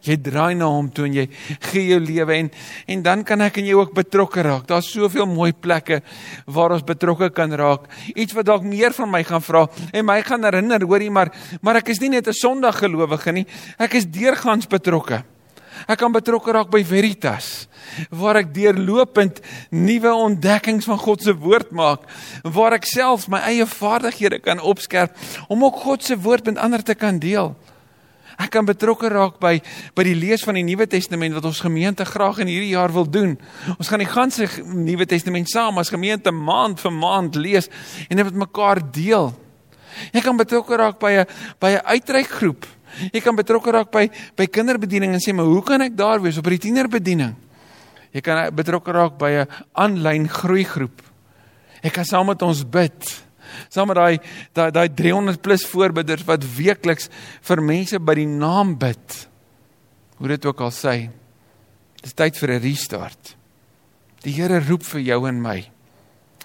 Jy 0.00 0.16
draai 0.22 0.54
na 0.54 0.68
hom 0.70 0.86
toe 0.90 1.06
en 1.08 1.14
jy 1.14 1.26
gee 1.70 1.88
jou 1.90 1.98
lewe 2.00 2.34
en 2.34 2.50
en 2.86 3.02
dan 3.02 3.24
kan 3.24 3.40
ek 3.40 3.58
en 3.58 3.66
jy 3.66 3.74
ook 3.74 3.94
betrokke 3.94 4.42
raak. 4.42 4.66
Daar's 4.66 4.90
soveel 4.90 5.26
mooi 5.26 5.52
plekke 5.52 6.02
waar 6.46 6.72
ons 6.72 6.86
betrokke 6.86 7.30
kan 7.30 7.52
raak. 7.52 7.88
Iets 8.14 8.32
wat 8.32 8.46
dalk 8.46 8.62
meer 8.62 8.92
van 8.92 9.10
my 9.10 9.24
gaan 9.24 9.42
vra 9.42 9.66
en 9.92 10.06
my 10.06 10.22
gaan 10.22 10.44
herinner, 10.44 10.86
hoorie, 10.86 11.10
maar 11.10 11.32
maar 11.62 11.76
ek 11.76 11.88
is 11.88 12.00
nie 12.00 12.10
net 12.10 12.28
'n 12.28 12.32
Sondag 12.32 12.78
gelowige 12.78 13.32
nie. 13.32 13.46
Ek 13.78 13.94
is 13.94 14.06
deurgangs 14.06 14.66
betrokke. 14.66 15.24
Ek 15.86 15.98
kan 15.98 16.12
betrokke 16.12 16.52
raak 16.52 16.70
by 16.70 16.82
Veritas 16.84 17.68
waar 18.10 18.36
ek 18.42 18.52
deurlopend 18.54 19.40
nuwe 19.74 20.12
ontdekkings 20.12 20.86
van 20.88 21.00
God 21.00 21.24
se 21.24 21.32
woord 21.34 21.70
maak, 21.74 22.04
waar 22.44 22.76
ek 22.76 22.86
self 22.86 23.28
my 23.32 23.40
eie 23.48 23.66
vaardighede 23.66 24.42
kan 24.44 24.60
opskerp 24.60 25.16
om 25.48 25.64
ook 25.64 25.80
God 25.86 26.04
se 26.04 26.18
woord 26.18 26.50
met 26.50 26.60
ander 26.62 26.84
te 26.84 26.94
kan 26.98 27.18
deel. 27.22 27.54
Ek 28.38 28.52
kan 28.54 28.66
betrokke 28.66 29.10
raak 29.10 29.40
by 29.42 29.56
by 29.98 30.04
die 30.06 30.14
lees 30.14 30.44
van 30.46 30.54
die 30.54 30.62
Nuwe 30.62 30.86
Testament 30.86 31.34
wat 31.34 31.48
ons 31.48 31.62
gemeente 31.64 32.06
graag 32.06 32.38
in 32.44 32.50
hierdie 32.50 32.70
jaar 32.76 32.92
wil 32.94 33.08
doen. 33.10 33.34
Ons 33.74 33.90
gaan 33.90 34.04
die 34.04 34.10
ganse 34.10 34.46
Nuwe 34.62 35.08
Testament 35.10 35.50
saam 35.50 35.80
as 35.82 35.90
gemeente 35.90 36.30
maand 36.30 36.78
vir 36.78 36.94
maand 36.94 37.34
lees 37.34 37.66
en 38.06 38.20
dit 38.20 38.28
met 38.30 38.44
mekaar 38.46 38.78
deel. 38.94 39.32
Jy 40.14 40.22
kan 40.22 40.38
betrokke 40.38 40.78
raak 40.78 41.00
by 41.02 41.12
'n 41.18 41.26
by 41.58 41.70
'n 41.74 41.86
uitreikgroep 41.86 42.66
Jy 43.12 43.20
kan 43.22 43.36
betrokke 43.36 43.72
raak 43.74 43.92
by 43.92 44.08
by 44.38 44.46
kinderbediening 44.50 45.14
en 45.14 45.22
sê 45.22 45.34
maar 45.36 45.48
hoe 45.48 45.62
kan 45.64 45.84
ek 45.84 45.96
daar 45.96 46.22
wees 46.22 46.38
op 46.40 46.48
die 46.50 46.60
tienerbediening? 46.68 47.34
Jy 48.14 48.22
kan 48.24 48.48
betrokke 48.56 48.92
raak 48.92 49.18
by 49.20 49.30
'n 49.44 49.48
aanlyn 49.74 50.28
groeigroep. 50.28 51.02
Ek 51.82 51.92
kan 51.92 52.04
saam 52.04 52.26
met 52.26 52.42
ons 52.42 52.64
bid. 52.64 53.24
Saam 53.68 53.88
met 53.88 53.96
daai 53.96 54.18
daai 54.52 54.70
daai 54.70 54.88
300 54.88 55.40
plus 55.42 55.66
voorbidders 55.66 56.24
wat 56.24 56.44
weekliks 56.44 57.08
vir 57.42 57.62
mense 57.62 57.98
by 57.98 58.14
die 58.14 58.26
naam 58.26 58.78
bid. 58.78 59.28
Hoe 60.18 60.28
dit 60.28 60.46
ook 60.46 60.60
al 60.60 60.70
sê. 60.70 61.10
Dis 62.02 62.14
tyd 62.14 62.36
vir 62.36 62.50
'n 62.50 62.62
restart. 62.62 63.36
Die 64.22 64.32
Here 64.32 64.60
roep 64.60 64.82
vir 64.82 65.00
jou 65.00 65.28
en 65.28 65.40
my. 65.40 65.70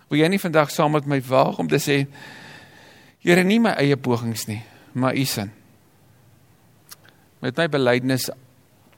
Wil 0.10 0.20
jy 0.20 0.28
nie 0.28 0.40
vandag 0.40 0.70
saam 0.70 0.92
met 0.92 1.06
my 1.06 1.22
waag 1.22 1.60
om 1.60 1.68
te 1.68 1.80
sê 1.80 2.08
Here 3.24 3.44
nie 3.44 3.60
my 3.60 3.70
eie 3.70 3.96
pogings 3.96 4.48
nie, 4.48 4.64
maar 4.94 5.16
U 5.16 5.26
sin 5.26 5.63
met 7.44 7.58
my 7.60 7.68
belydenis 7.68 8.30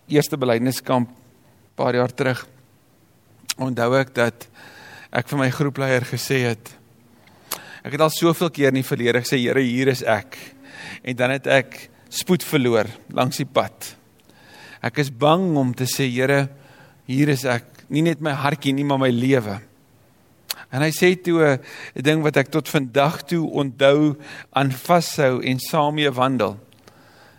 eerste 0.05 0.37
belydeniskamp 0.37 1.09
paar 1.75 1.97
jaar 1.97 2.13
terug 2.13 2.45
onthou 3.57 3.95
ek 3.97 4.13
dat 4.13 4.47
ek 5.15 5.29
vir 5.31 5.39
my 5.41 5.49
groepleier 5.49 6.05
gesê 6.05 6.43
het 6.45 6.75
ek 7.85 7.97
het 7.97 8.01
al 8.01 8.13
soveel 8.13 8.49
keer 8.49 8.73
in 8.73 8.81
die 8.81 8.87
verlede 8.87 9.21
gesê 9.21 9.37
Here 9.37 9.61
hier 9.61 9.91
is 9.91 10.01
ek. 10.01 10.37
En 11.05 11.17
dan 11.17 11.35
het 11.35 11.45
ek 11.45 11.77
spoed 12.09 12.41
verloor 12.45 12.89
langs 13.13 13.37
die 13.37 13.45
pad. 13.45 13.91
Ek 14.81 14.97
is 15.03 15.11
bang 15.13 15.51
om 15.57 15.73
te 15.77 15.85
sê 15.89 16.07
Here 16.09 16.47
hier 17.05 17.29
is 17.29 17.45
ek. 17.45 17.85
Nie 17.93 18.01
net 18.01 18.23
my 18.25 18.33
hartjie 18.33 18.73
nie 18.73 18.87
maar 18.87 19.03
my 19.03 19.11
lewe. 19.13 19.59
En 20.73 20.81
hy 20.81 20.89
sê 20.89 21.13
toe 21.13 21.37
'n 21.45 21.59
ding 22.01 22.23
wat 22.25 22.37
ek 22.37 22.49
tot 22.49 22.67
vandag 22.67 23.21
toe 23.29 23.45
onthou 23.53 24.17
aan 24.51 24.71
vashou 24.71 25.43
en 25.45 25.59
saam 25.59 25.95
mee 25.95 26.09
wandel 26.09 26.57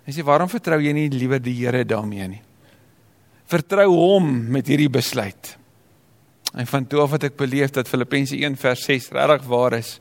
Hy 0.07 0.15
sê 0.15 0.23
waarom 0.23 0.51
vertrou 0.51 0.79
jy 0.79 0.93
nie 0.95 1.09
liewer 1.11 1.41
die 1.43 1.57
Here 1.59 1.83
daarmee 1.83 2.29
nie? 2.31 2.43
Vertrou 3.51 3.89
hom 3.91 4.29
met 4.55 4.69
hierdie 4.71 4.91
besluit. 4.91 5.57
En 6.55 6.67
van 6.71 6.87
toe 6.87 7.03
af 7.03 7.13
wat 7.17 7.27
ek 7.27 7.39
beleef 7.39 7.75
dat 7.75 7.91
Filippense 7.91 8.37
1 8.39 8.55
vers 8.59 8.85
6 8.87 9.11
regtig 9.15 9.49
waar 9.51 9.75
is. 9.81 9.97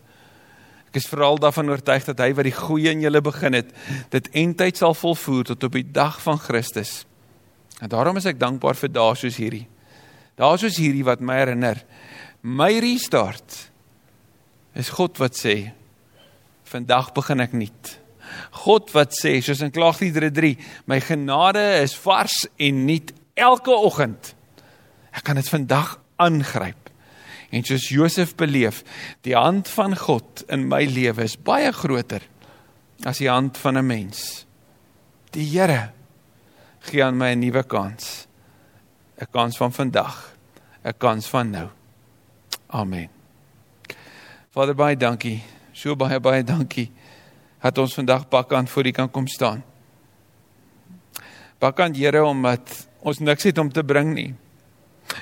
Ek 0.92 1.02
is 1.02 1.10
veral 1.10 1.42
daarvan 1.42 1.74
oortuig 1.74 2.06
dat 2.06 2.22
hy 2.22 2.30
wat 2.38 2.48
die 2.48 2.56
goeie 2.56 2.94
in 2.94 3.02
julle 3.04 3.22
begin 3.26 3.58
het, 3.58 3.74
dit 4.14 4.30
eintyd 4.38 4.78
sal 4.78 4.94
volvoer 4.96 5.50
tot 5.50 5.66
op 5.68 5.74
die 5.76 5.88
dag 5.90 6.22
van 6.24 6.40
Christus. 6.40 7.02
En 7.82 7.90
daarom 7.92 8.22
is 8.22 8.30
ek 8.30 8.40
dankbaar 8.40 8.78
vir 8.78 8.94
dae 8.94 9.18
soos 9.20 9.42
hierdie. 9.42 9.66
Dae 10.38 10.62
soos 10.62 10.78
hierdie 10.80 11.04
wat 11.08 11.24
my 11.26 11.42
herinner, 11.42 11.82
my 12.46 12.72
restart 12.84 13.66
is 14.78 14.94
God 14.94 15.18
wat 15.20 15.36
sê, 15.40 15.74
vandag 16.70 17.12
begin 17.18 17.42
ek 17.42 17.58
nuut. 17.58 17.96
God 18.52 18.92
wat 18.94 19.14
sê 19.18 19.42
soos 19.42 19.62
in 19.62 19.72
Klaagliedere 19.72 20.32
3, 20.32 20.56
my 20.86 21.00
genade 21.04 21.64
is 21.82 21.96
vars 21.96 22.46
en 22.58 22.86
nuut 22.86 23.14
elke 23.36 23.72
oggend. 23.72 24.34
Ek 25.16 25.24
kan 25.28 25.40
dit 25.40 25.50
vandag 25.50 25.96
aangryp. 26.22 26.90
En 27.52 27.64
soos 27.64 27.90
Josef 27.94 28.36
beleef, 28.36 28.84
die 29.24 29.36
hand 29.36 29.70
van 29.72 29.96
God 29.98 30.44
in 30.52 30.68
my 30.68 30.84
lewe 30.90 31.24
is 31.24 31.38
baie 31.38 31.72
groter 31.76 32.24
as 33.06 33.20
die 33.20 33.30
hand 33.30 33.58
van 33.58 33.78
'n 33.78 33.86
mens. 33.86 34.46
Die 35.32 35.46
Here 35.46 35.92
gee 36.80 37.04
aan 37.04 37.18
my 37.18 37.32
'n 37.32 37.40
nuwe 37.40 37.64
kans. 37.64 38.28
'n 39.20 39.28
Kans 39.32 39.58
van 39.58 39.72
vandag, 39.72 40.36
'n 40.84 40.98
kans 40.98 41.28
van 41.28 41.50
nou. 41.50 41.70
Amen. 42.68 43.10
Vader 44.52 44.76
baie 44.76 44.98
dankie. 44.98 45.44
So 45.74 45.96
baie 45.96 46.20
baie 46.20 46.44
dankie 46.44 46.92
dat 47.62 47.78
ons 47.78 47.94
vandag 47.94 48.28
bakkant 48.30 48.70
voor 48.70 48.88
U 48.88 48.92
kan 48.92 49.12
kom 49.12 49.28
staan. 49.28 49.64
Bakkant 51.60 51.98
Here 51.98 52.24
omdat 52.26 52.88
ons 53.00 53.20
niks 53.20 53.44
het 53.44 53.58
om 53.58 53.72
te 53.72 53.84
bring 53.84 54.14
nie. 54.14 54.34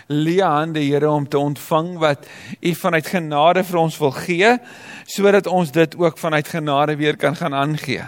Lee 0.07 0.43
hande 0.43 0.81
Here 0.83 1.09
om 1.09 1.27
te 1.27 1.37
ontvang 1.37 1.97
wat 2.01 2.27
U 2.61 2.73
vanuit 2.75 3.07
genade 3.07 3.63
vir 3.63 3.79
ons 3.79 3.97
wil 4.01 4.13
gee 4.17 4.57
sodat 5.05 5.47
ons 5.47 5.71
dit 5.71 5.95
ook 5.99 6.17
vanuit 6.17 6.47
genade 6.47 6.95
weer 6.95 7.17
kan 7.19 7.35
gaan 7.35 7.53
aangee. 7.53 8.05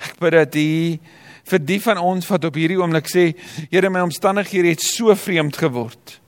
Ek 0.00 0.16
bid 0.20 0.36
dat 0.36 0.56
U 0.56 0.70
vir 1.50 1.62
die 1.66 1.80
van 1.82 1.98
ons 1.98 2.28
wat 2.30 2.44
op 2.46 2.56
hierdie 2.56 2.78
oomblik 2.78 3.08
sê, 3.10 3.32
Here 3.70 3.90
my 3.90 4.04
omstandighede 4.06 4.74
het 4.74 4.84
so 4.84 5.14
vreemd 5.18 5.58
geword. 5.58 6.20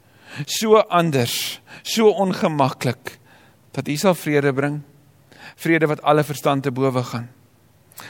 So 0.46 0.80
anders, 0.88 1.60
so 1.82 2.10
ongemaklik 2.10 3.18
dat 3.72 3.88
U 3.88 3.96
sal 3.96 4.16
vrede 4.18 4.52
bring 4.52 4.82
vrede 5.62 5.88
wat 5.90 6.02
alle 6.02 6.24
verstand 6.26 6.66
te 6.66 6.72
bowe 6.74 7.04
gaan. 7.06 7.28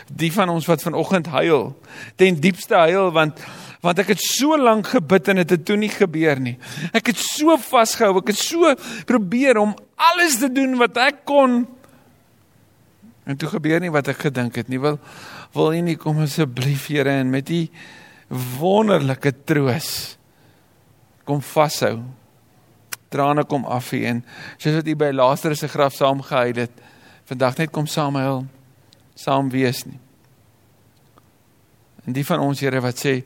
Die 0.09 0.33
van 0.33 0.49
ons 0.49 0.67
wat 0.71 0.83
vanoggend 0.85 1.29
huil, 1.35 1.73
ten 2.17 2.38
diepste 2.41 2.79
huil 2.87 3.12
want 3.15 3.43
want 3.83 3.99
ek 3.99 4.12
het 4.12 4.21
so 4.23 4.55
lank 4.55 4.93
gebid 4.93 5.27
en 5.33 5.41
dit 5.41 5.51
het, 5.51 5.59
het 5.59 5.65
toe 5.67 5.77
nie 5.77 5.91
gebeur 5.91 6.38
nie. 6.38 6.55
Ek 6.95 7.09
het 7.11 7.19
so 7.19 7.57
vasgehou, 7.59 8.21
ek 8.21 8.31
het 8.31 8.38
so 8.38 8.71
probeer 9.09 9.59
om 9.59 9.73
alles 9.99 10.38
te 10.38 10.47
doen 10.53 10.77
wat 10.79 11.01
ek 11.03 11.25
kon 11.27 11.65
en 13.27 13.38
toe 13.38 13.51
gebeur 13.51 13.83
nie 13.83 13.91
wat 13.93 14.09
ek 14.11 14.25
gedink 14.29 14.57
het 14.59 14.71
nie. 14.71 14.81
Wil 14.83 14.99
wil 15.53 15.75
U 15.75 15.83
nie 15.85 15.99
kom 16.01 16.23
asseblief 16.23 16.88
Here 16.91 17.19
en 17.21 17.31
met 17.31 17.51
U 17.51 17.61
wonderlike 18.59 19.35
troos 19.45 20.17
kom 21.29 21.43
vashou. 21.45 22.01
Trane 23.12 23.45
kom 23.45 23.67
af 23.69 23.91
hier 23.93 24.09
en 24.15 24.23
soos 24.57 24.79
wat 24.79 24.88
U 24.88 24.97
by 24.99 25.11
Lazarus 25.15 25.62
se 25.62 25.71
graf 25.71 25.99
saamgehuil 25.99 26.65
het 26.65 26.83
vandag 27.31 27.59
net 27.61 27.73
kom 27.75 27.87
saam 27.87 28.17
huil, 28.19 28.45
saam 29.15 29.51
wees 29.53 29.85
nie. 29.87 29.99
En 32.07 32.15
die 32.17 32.25
van 32.27 32.43
ons 32.43 32.61
Here 32.63 32.83
wat 32.83 32.99
sê 32.99 33.21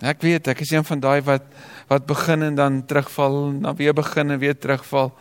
ek 0.00 0.22
weet 0.24 0.48
ek 0.50 0.62
is 0.64 0.72
een 0.72 0.86
van 0.86 1.02
daai 1.02 1.20
wat 1.26 1.46
wat 1.90 2.06
begin 2.06 2.46
en 2.46 2.54
dan 2.54 2.78
terugval, 2.86 3.60
dan 3.60 3.76
weer 3.76 3.94
begin 3.94 4.30
en 4.30 4.40
weer 4.40 4.56
terugval 4.58 5.12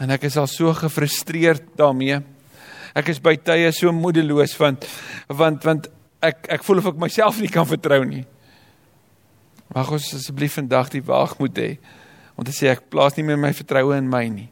en 0.00 0.10
ek 0.10 0.26
is 0.30 0.36
al 0.40 0.48
so 0.50 0.72
gefrustreerd 0.74 1.76
daarmee. 1.78 2.20
Ek 2.96 3.10
is 3.12 3.20
by 3.22 3.36
tye 3.36 3.70
so 3.74 3.92
moedeloos 3.94 4.56
want 4.58 4.86
want 5.28 5.64
want 5.66 5.88
ek 6.22 6.48
ek 6.58 6.66
voel 6.66 6.82
of 6.82 6.90
ek 6.92 7.00
myself 7.00 7.40
nie 7.40 7.50
kan 7.52 7.66
vertrou 7.68 8.02
nie. 8.04 8.24
Mag 9.74 9.90
ons 9.94 10.14
asseblief 10.16 10.58
vandag 10.58 10.90
die 10.94 11.04
waagmoed 11.04 11.58
hê 11.58 11.70
om 12.36 12.46
te 12.46 12.54
sê 12.54 12.70
ek 12.72 12.88
plaas 12.90 13.16
nie 13.18 13.26
meer 13.26 13.38
my 13.38 13.52
vertroue 13.54 13.96
in 13.98 14.08
my 14.10 14.26
nie. 14.28 14.48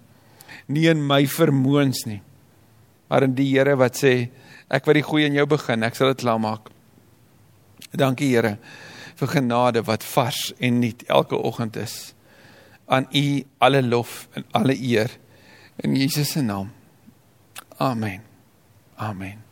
Nie 0.68 0.90
in 0.90 1.00
my 1.04 1.24
vermoëns 1.30 2.04
nie 2.06 2.22
maar 3.08 3.24
in 3.26 3.34
die 3.34 3.48
Here 3.54 3.76
wat 3.76 3.96
sê 3.96 4.30
ek 4.68 4.86
wat 4.86 4.98
die 4.98 5.06
goeie 5.06 5.28
in 5.28 5.38
jou 5.38 5.46
begin, 5.48 5.82
ek 5.82 5.96
sal 5.96 6.12
dit 6.12 6.22
klaar 6.24 6.40
maak. 6.40 6.68
Dankie 7.96 8.30
Here 8.34 8.58
vir 9.18 9.32
genade 9.32 9.82
wat 9.88 10.06
vars 10.06 10.52
en 10.62 10.78
nuut 10.82 11.02
elke 11.10 11.36
oggend 11.36 11.76
is. 11.76 12.14
Aan 12.86 13.08
U 13.12 13.24
alle 13.58 13.82
lof 13.82 14.28
en 14.38 14.46
alle 14.52 14.78
eer 14.78 15.10
in 15.82 15.96
Jesus 15.96 16.32
se 16.32 16.42
naam. 16.42 16.70
Amen. 17.78 18.22
Amen. 18.96 19.47